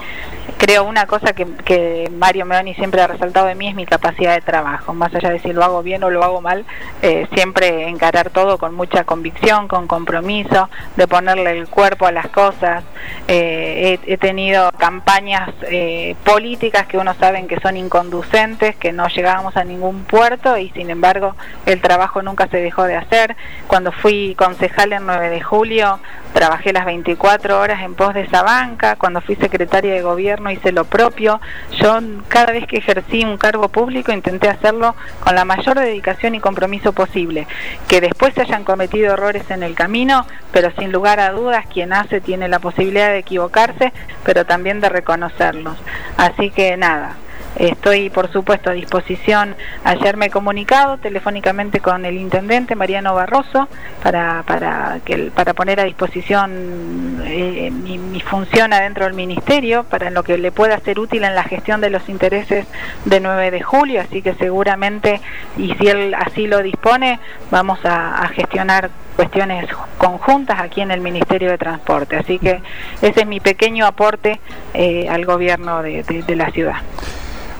creo 0.59 0.85
una 0.85 1.07
cosa 1.07 1.33
que, 1.35 2.11
Mario 2.11 2.45
Meoni 2.47 2.75
siempre 2.75 3.03
ha 3.03 3.07
resaltado 3.07 3.47
de 3.47 3.55
mí 3.55 3.69
es 3.69 3.75
mi 3.75 3.87
capacidad 3.87 4.35
de 4.35 4.41
trabajo, 4.41 4.95
más 4.95 5.15
allá 5.15 5.31
de 5.31 5.39
si 5.41 5.53
lo 5.53 5.63
hago 5.63 5.83
bien 5.83 6.03
o 6.05 6.11
lo 6.11 6.25
hago 6.25 6.41
mal, 6.41 6.65
eh, 7.03 7.27
siempre 7.35 7.89
encarar 7.89 8.31
todo 8.31 8.59
con 8.59 8.75
mucha 8.75 9.05
convicción, 9.05 9.69
con 9.69 9.87
compromiso, 9.87 10.69
de 10.97 11.07
ponerle 11.07 11.51
el 11.59 11.69
cuerpo 11.69 12.07
a 12.07 12.13
las 12.13 12.29
cosas. 12.29 12.85
Eh, 13.29 13.99
he, 14.07 14.15
he 14.15 14.17
tenido 14.17 14.71
campañas 14.79 15.51
eh, 15.71 16.17
políticas 16.25 16.87
que 16.87 16.99
uno 16.99 17.15
saben 17.15 17.47
que 17.47 17.61
son 17.61 17.77
inconducentes, 17.77 18.77
que 18.77 18.93
no 18.93 19.09
llegábamos 19.09 19.57
a 19.57 19.65
ningún 19.65 20.05
puerto 20.05 20.57
y 20.57 20.71
sin 20.71 20.91
embargo 20.91 21.35
el 21.67 21.81
trabajo 21.81 22.23
nunca 22.23 22.49
se 22.49 22.59
dejó 22.59 22.85
de 22.85 22.97
hacer. 22.97 23.37
Cuando 23.67 23.84
fui 23.93 24.35
concejal 24.37 24.93
en 24.93 25.07
9 25.07 25.31
de 25.31 25.41
julio, 25.41 26.01
trabajé 26.33 26.73
las 26.73 26.85
24 26.85 27.61
horas 27.61 27.83
en 27.83 27.95
pos 27.95 28.15
de 28.15 28.23
esa 28.23 28.43
banca. 28.43 28.97
Cuando 28.97 29.21
fui 29.21 29.37
secretaria 29.37 29.95
de 29.95 30.03
gobierno 30.03 30.51
hice 30.51 30.73
lo 30.73 30.85
propio. 30.85 31.41
Yo 31.81 31.99
cada 32.29 32.53
vez 32.53 32.67
que 32.67 32.79
ejercí 32.79 33.25
un 33.25 33.39
cargo 33.39 33.69
público 33.69 34.13
intenté 34.13 34.49
hacerlo 34.49 34.95
con 35.21 35.35
la 35.35 35.45
mayor 35.45 35.79
dedicación 35.79 36.35
y 36.35 36.41
compromiso 36.41 36.93
posible. 36.93 37.47
Que 37.89 38.01
después 38.01 38.35
se 38.35 38.43
hayan 38.43 38.65
cometido 38.65 39.13
errores 39.13 39.51
en 39.51 39.63
el 39.63 39.75
camino, 39.75 40.27
pero 40.53 40.71
sin 40.73 40.93
lugar 40.93 41.21
a 41.21 41.31
dudas 41.31 41.67
quien 41.73 41.93
hace 41.93 42.21
tiene 42.21 42.49
la 42.49 42.59
posibilidad 42.59 43.09
de 43.09 43.19
equivocarse, 43.19 43.93
pero 44.25 44.45
también 44.45 44.81
de 44.81 44.89
reconocerlos. 44.89 45.77
Así 46.17 46.51
que 46.51 46.77
nada, 46.77 47.17
Estoy, 47.57 48.11
por 48.11 48.33
supuesto, 48.33 48.71
a 48.71 48.73
disposición. 48.73 49.55
Ayer 49.85 50.17
me 50.17 50.27
he 50.27 50.31
comunicado 50.31 50.99
telefónicamente 50.99 51.81
con 51.81 52.05
el 52.05 52.17
intendente 52.17 52.75
Mariano 52.75 53.15
Barroso 53.15 53.69
para, 54.03 54.43
para, 54.45 54.99
que, 55.05 55.31
para 55.35 55.55
poner 55.55 55.79
a 55.79 55.85
disposición 55.85 57.23
eh, 57.25 57.71
mi, 57.71 57.99
mi 57.99 58.21
función 58.21 58.73
adentro 58.73 59.05
del 59.05 59.15
ministerio, 59.15 59.85
para 59.85 60.11
lo 60.11 60.25
que 60.25 60.37
le 60.37 60.51
pueda 60.51 60.79
ser 60.81 60.99
útil 60.99 61.23
en 61.25 61.35
la 61.35 61.45
gestión 61.45 61.81
de 61.81 61.91
los 61.91 62.09
intereses 62.09 62.67
de 63.05 63.21
9 63.21 63.51
de 63.53 63.63
julio. 63.63 64.01
Así 64.01 64.21
que 64.21 64.35
seguramente, 64.35 65.21
y 65.57 65.75
si 65.75 65.87
él 65.87 66.15
así 66.15 66.47
lo 66.47 66.63
dispone, 66.63 67.21
vamos 67.51 67.79
a, 67.85 68.29
gestionar 68.35 68.91
cuestiones 69.15 69.69
conjuntas 69.97 70.59
aquí 70.59 70.81
en 70.81 70.91
el 70.91 71.01
Ministerio 71.01 71.51
de 71.51 71.59
Transporte. 71.59 72.17
Así 72.17 72.41
que 72.41 72.61
ese 73.01 73.21
es 73.21 73.27
mi 73.27 73.39
pequeño 73.39 73.87
aporte 73.87 74.41
eh, 74.73 75.07
al 75.09 75.25
gobierno 75.25 75.83
de 75.83 76.37
la 76.37 76.51
ciudad. 76.51 76.77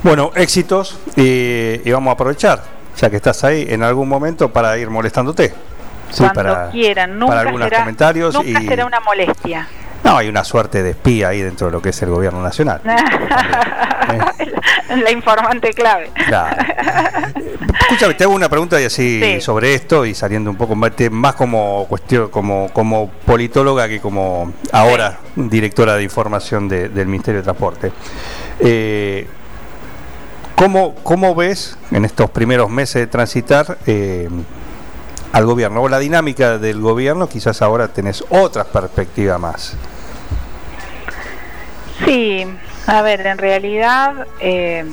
Bueno, 0.05 0.31
éxitos 0.37 0.99
y, 1.17 1.81
y 1.85 1.91
vamos 1.91 2.11
a 2.11 2.15
aprovechar, 2.15 2.63
ya 2.97 3.11
que 3.11 3.17
estás 3.17 3.43
ahí 3.45 3.67
en 3.69 3.83
algún 3.83 4.09
momento 4.09 4.53
para 4.53 4.77
ir 4.79 4.89
molestándote. 4.91 5.49
Sí, 6.11 6.19
Cuando 6.19 6.35
para, 6.35 6.71
quieran, 6.71 7.19
nunca, 7.19 7.33
para 7.35 7.41
algunos 7.49 7.67
será, 7.69 7.79
comentarios 7.81 8.35
nunca 8.35 8.61
y 8.63 8.67
será 8.69 8.85
una 8.87 9.01
molestia. 9.01 9.67
no 10.05 10.17
hay 10.19 10.29
una 10.29 10.45
suerte 10.45 10.83
de 10.83 10.91
espía 10.91 11.29
ahí 11.29 11.41
dentro 11.41 11.67
de 11.69 11.73
lo 11.73 11.81
que 11.83 11.89
es 11.89 12.03
el 12.03 12.11
gobierno 12.11 12.41
nacional. 12.43 12.81
la 15.03 15.11
informante 15.11 15.71
clave. 15.73 16.11
Claro. 16.27 16.57
Escúchame, 17.81 18.15
te 18.15 18.25
hago 18.25 18.35
una 18.35 18.49
pregunta 18.51 18.81
y 18.81 18.85
así 18.85 19.21
Sí. 19.23 19.41
sobre 19.41 19.75
esto 19.75 20.05
y 20.05 20.15
saliendo 20.15 20.51
un 20.51 20.57
poco 20.57 20.75
más 20.77 20.93
más 21.11 21.35
como 21.35 21.87
cuestión, 21.89 22.29
como, 22.29 22.69
como 22.73 23.09
politóloga 23.25 23.89
que 23.89 24.01
como 24.01 24.53
ahora 24.73 25.19
directora 25.35 25.97
de 25.97 26.03
información 26.05 26.69
de- 26.69 26.91
del 26.91 27.07
Ministerio 27.09 27.41
de 27.41 27.45
Transporte. 27.45 27.91
Eh, 28.61 29.27
¿cómo, 30.55 30.95
¿Cómo 31.03 31.35
ves 31.35 31.77
en 31.91 32.05
estos 32.05 32.31
primeros 32.31 32.71
meses 32.71 32.95
de 32.95 33.07
transitar 33.07 33.79
eh, 33.87 34.29
al 35.33 35.47
gobierno? 35.47 35.83
O 35.83 35.89
la 35.89 35.99
dinámica 35.99 36.59
del 36.59 36.81
gobierno, 36.81 37.29
quizás 37.29 37.63
ahora 37.63 37.89
tenés 37.89 38.25
otra 38.29 38.65
perspectiva 38.65 39.39
más. 39.39 39.77
Sí, 42.05 42.47
a 42.87 43.03
ver, 43.03 43.27
en 43.27 43.39
realidad 43.39 44.27
eh, 44.41 44.85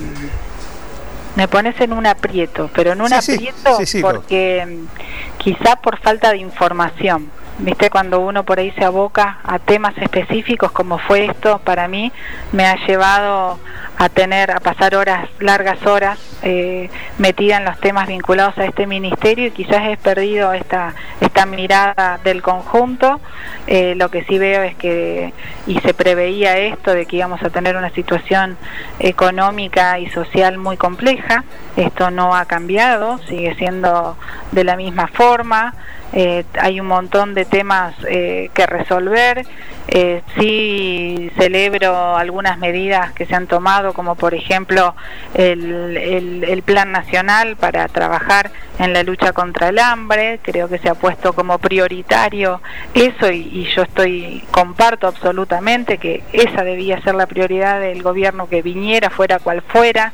me 1.36 1.48
pones 1.48 1.80
en 1.82 1.94
un 1.94 2.06
aprieto, 2.06 2.70
pero 2.74 2.92
en 2.94 3.02
un 3.02 3.10
Sí, 3.10 3.34
aprieto 3.34 3.78
sí, 3.78 3.86
sí, 3.86 4.02
porque 4.02 4.66
mm, 4.66 5.38
quizá 5.38 5.76
por 5.78 5.98
falta 6.00 6.32
de 6.32 6.38
información. 6.38 7.30
Viste, 7.58 7.90
cuando 7.90 8.20
uno 8.22 8.44
por 8.44 8.60
ahí 8.60 8.72
se 8.72 8.84
aboca 8.84 9.40
a 9.44 9.60
temas 9.60 9.96
específicos 9.98 10.72
como 10.72 10.98
fue 10.98 11.26
esto, 11.26 11.60
para 11.64 11.88
mí 11.88 12.12
me 12.52 12.66
ha 12.66 12.76
llevado 12.88 13.60
a 13.98 14.10
tener, 14.10 14.52
a 14.52 14.60
pasar 14.60 14.96
horas, 14.96 15.30
largas 15.40 15.86
horas, 15.86 16.18
eh, 16.42 16.90
metida 17.18 17.58
en 17.58 17.66
los 17.66 17.80
temas 17.80 18.08
vinculados 18.08 18.58
a 18.58 18.66
este 18.66 18.88
ministerio 18.88 19.48
y 19.48 19.52
quizás 19.52 19.88
he 19.90 19.98
perdido 19.98 20.54
esta, 20.54 20.96
esta 21.20 21.46
mirada 21.46 22.20
del 22.24 22.42
conjunto. 22.42 23.20
Eh, 23.68 23.94
lo 23.96 24.10
que 24.10 24.24
sí 24.24 24.40
veo 24.40 24.64
es 24.64 24.76
que, 24.76 25.34
y 25.68 25.80
se 25.80 25.94
preveía 25.94 26.58
esto, 26.58 26.94
de 26.94 27.06
que 27.06 27.18
íbamos 27.18 27.44
a 27.44 27.50
tener 27.50 27.78
una 27.78 27.92
situación 27.92 28.58
económica 29.00 30.00
y 30.00 30.10
social 30.10 30.58
muy 30.58 30.78
compleja. 30.78 31.44
Esto 31.76 32.10
no 32.12 32.36
ha 32.36 32.46
cambiado, 32.46 33.20
sigue 33.28 33.56
siendo 33.56 34.18
de 34.52 34.64
la 34.64 34.76
misma 34.78 35.08
forma. 35.08 35.76
Eh, 36.14 36.44
hay 36.60 36.80
un 36.80 36.88
montón 36.88 37.34
de 37.34 37.46
temas 37.46 37.96
eh, 38.08 38.50
que 38.54 38.66
resolver. 38.66 39.46
Eh, 39.88 40.22
sí 40.38 41.32
celebro 41.38 42.16
algunas 42.16 42.58
medidas 42.60 43.12
que 43.14 43.26
se 43.26 43.36
han 43.36 43.48
tomado, 43.48 43.81
como 43.94 44.16
por 44.16 44.34
ejemplo 44.34 44.96
el, 45.34 45.98
el- 45.98 46.62
Plan 46.62 46.92
Nacional 46.92 47.56
para 47.58 47.88
trabajar 47.88 48.52
en 48.80 48.94
la 48.94 49.02
lucha 49.04 49.34
contra 49.34 49.70
el 49.70 49.80
hambre. 49.80 50.40
Creo 50.44 50.70
que 50.70 50.78
se 50.78 50.90
ha 50.90 50.94
puesto 50.96 51.34
como 51.34 51.58
prioritario 51.58 52.62
eso 52.94 53.32
y, 53.32 53.68
yo 53.76 53.82
estoy 53.84 54.44
comparto 54.52 55.08
absolutamente 55.08 55.98
que 55.98 56.24
esa 56.34 56.64
debía 56.64 57.02
ser 57.02 57.16
la 57.16 57.26
prioridad 57.26 57.80
del 57.80 58.04
gobierno 58.04 58.48
que 58.48 58.62
viniera, 58.62 59.10
fuera 59.10 59.40
cual 59.40 59.62
fuera. 59.68 60.14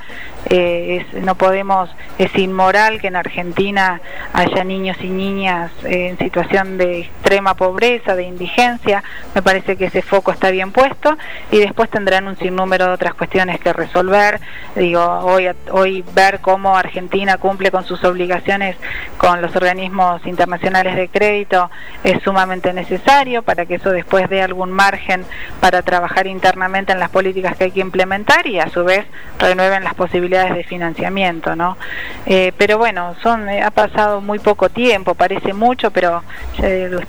Eh, 0.49 1.03
es- 1.13 1.23
no 1.23 1.35
podemos, 1.35 1.89
es 2.17 2.33
inmoral 2.37 3.01
que 3.01 3.07
en 3.07 3.17
Argentina 3.17 3.99
haya 4.33 4.63
niños 4.63 4.97
y 5.01 5.09
niñas 5.09 5.71
en 5.83 6.17
situación 6.17 6.77
de 6.77 7.09
extrema 7.27 7.55
pobreza, 7.55 8.15
de 8.15 8.23
indigencia, 8.23 9.03
me 9.35 9.41
parece 9.41 9.75
que 9.75 9.87
ese 9.87 10.01
foco 10.01 10.31
está 10.31 10.49
bien 10.49 10.71
puesto 10.71 11.17
y 11.51 11.57
después 11.57 11.89
tendrán 11.89 12.25
un 12.25 12.37
sinnúmero 12.37 12.85
de 12.85 12.91
otras 12.93 13.15
cuestiones 13.15 13.59
que 13.59 13.73
resolver. 13.73 14.39
Digo, 14.75 15.03
hoy, 15.03 15.49
hoy 15.71 16.05
ver 16.15 16.39
cómo 16.39 16.77
Argentina 16.77 17.37
cumple 17.37 17.69
con 17.69 17.83
sus 17.83 18.01
obligaciones 18.05 18.77
con 19.17 19.41
los 19.41 19.53
organismos 19.57 20.25
internacionales 20.25 20.95
de 20.95 21.09
crédito 21.09 21.69
es 22.05 22.23
sumamente 22.23 22.71
necesario 22.71 23.43
para 23.43 23.65
que 23.65 23.75
eso 23.75 23.89
después 23.89 24.29
dé 24.29 24.41
algún 24.41 24.71
margen 24.71 25.25
para 25.59 25.81
trabajar 25.81 26.27
internamente 26.27 26.93
en 26.93 26.99
las 26.99 27.09
políticas 27.09 27.57
que 27.57 27.65
hay 27.65 27.71
que 27.71 27.81
implementar 27.81 28.47
y 28.47 28.61
a 28.61 28.69
su 28.69 28.85
vez 28.85 29.05
renueven 29.37 29.83
las 29.83 29.95
posibilidades 29.95 30.55
de 30.55 30.63
financiamiento, 30.63 31.57
¿no? 31.57 31.77
Eh, 32.25 32.53
pero 32.57 32.77
bueno, 32.77 33.15
son 33.21 33.49
eh, 33.49 33.61
ha 33.61 33.71
pasado 33.71 34.21
muy 34.21 34.39
poco 34.39 34.69
tiempo, 34.69 35.13
parece 35.13 35.51
mucho, 35.51 35.91
pero 35.91 36.23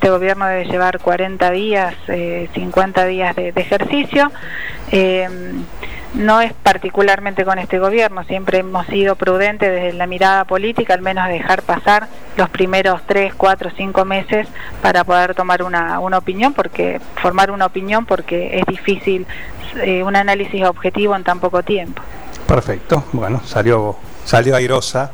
este 0.09 0.17
gobierno 0.17 0.47
debe 0.47 0.65
llevar 0.65 1.01
40 1.01 1.51
días, 1.51 1.95
50 2.07 3.05
eh, 3.05 3.09
días 3.09 3.37
de, 3.37 3.53
ejercicio. 3.55 4.33
no 6.15 6.41
es 6.41 6.55
particularmente 6.55 7.45
con 7.45 7.59
este 7.59 7.79
gobierno, 7.79 8.25
siempre 8.25 8.61
hemos 8.61 8.87
sido 8.87 9.17
prudentes 9.17 9.71
desde 9.71 9.93
la 9.93 10.07
mirada 10.07 10.47
política, 10.47 10.95
al 10.95 11.03
menos 11.03 11.29
dejar 11.29 11.61
pasar 11.61 12.09
los 12.39 12.49
primeros 12.49 13.03
3, 13.07 13.35
4, 13.35 13.71
5 13.77 14.05
meses 14.07 14.49
para 14.81 15.05
poder 15.05 15.35
tomar 15.35 15.63
una, 15.63 16.01
una 16.01 16.17
opinión, 16.17 16.55
porque 16.55 17.03
formar 17.21 17.51
una 17.51 17.67
opinión 17.67 18.07
porque 18.07 18.61
es 18.61 18.65
difícil 18.65 19.27
un 20.03 20.17
análisis 20.17 20.65
objetivo 20.65 21.17
en 21.17 21.25
tan 21.25 21.39
poco 21.39 21.63
tiempo. 21.63 22.01
Perfecto, 22.47 23.05
bueno, 23.13 23.43
salió, 23.45 23.99
salió 24.25 24.57
airosa, 24.57 25.13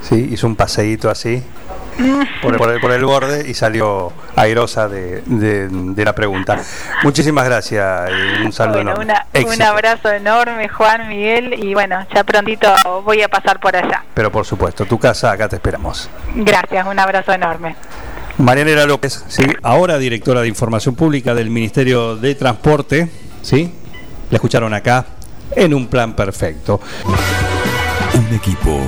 ¿sí? 0.00 0.30
hizo 0.32 0.46
un 0.46 0.56
paseíto 0.56 1.10
así 1.10 1.44
por, 2.42 2.72
el, 2.72 2.80
por 2.80 2.92
el 2.92 3.04
borde 3.04 3.48
y 3.48 3.54
salió 3.54 4.12
airosa 4.36 4.88
de, 4.88 5.22
de, 5.26 6.04
la 6.04 6.14
pregunta. 6.14 6.58
Muchísimas 7.02 7.44
gracias 7.44 8.10
y 8.10 8.44
un 8.44 8.52
saludo 8.52 8.80
enorme. 8.80 9.14
un 9.44 9.62
abrazo 9.62 10.10
enorme, 10.10 10.68
Juan 10.68 11.08
Miguel, 11.08 11.54
y 11.62 11.74
bueno, 11.74 12.06
ya 12.14 12.24
prontito 12.24 12.72
voy 13.04 13.22
a 13.22 13.28
pasar 13.28 13.60
por 13.60 13.76
allá. 13.76 14.04
Pero 14.14 14.30
por 14.30 14.46
supuesto, 14.46 14.84
tu 14.86 14.98
casa, 14.98 15.32
acá 15.32 15.48
te 15.48 15.56
esperamos. 15.56 16.10
Gracias, 16.34 16.86
un 16.86 16.98
abrazo 16.98 17.32
enorme. 17.32 17.76
Marianela 18.38 18.86
López, 18.86 19.24
¿sí? 19.28 19.44
ahora 19.62 19.98
directora 19.98 20.40
de 20.40 20.48
Información 20.48 20.94
Pública 20.94 21.34
del 21.34 21.50
Ministerio 21.50 22.16
de 22.16 22.34
Transporte, 22.34 23.10
¿sí? 23.42 23.74
La 24.30 24.36
escucharon 24.36 24.72
acá 24.72 25.04
en 25.54 25.74
un 25.74 25.88
plan 25.88 26.14
perfecto. 26.14 26.80
Un 28.14 28.34
equipo, 28.34 28.80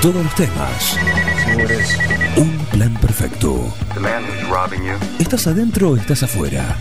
todos 0.00 0.24
los 0.24 0.34
temas. 0.34 0.98
Un 2.36 2.53
plan 2.74 2.94
perfecto. 2.96 3.72
The 3.94 4.00
man 4.00 4.24
who's 4.24 4.42
robbing 4.50 4.82
you. 4.84 4.96
¿Estás 5.20 5.46
adentro 5.46 5.90
o 5.90 5.96
estás 5.96 6.24
afuera? 6.24 6.76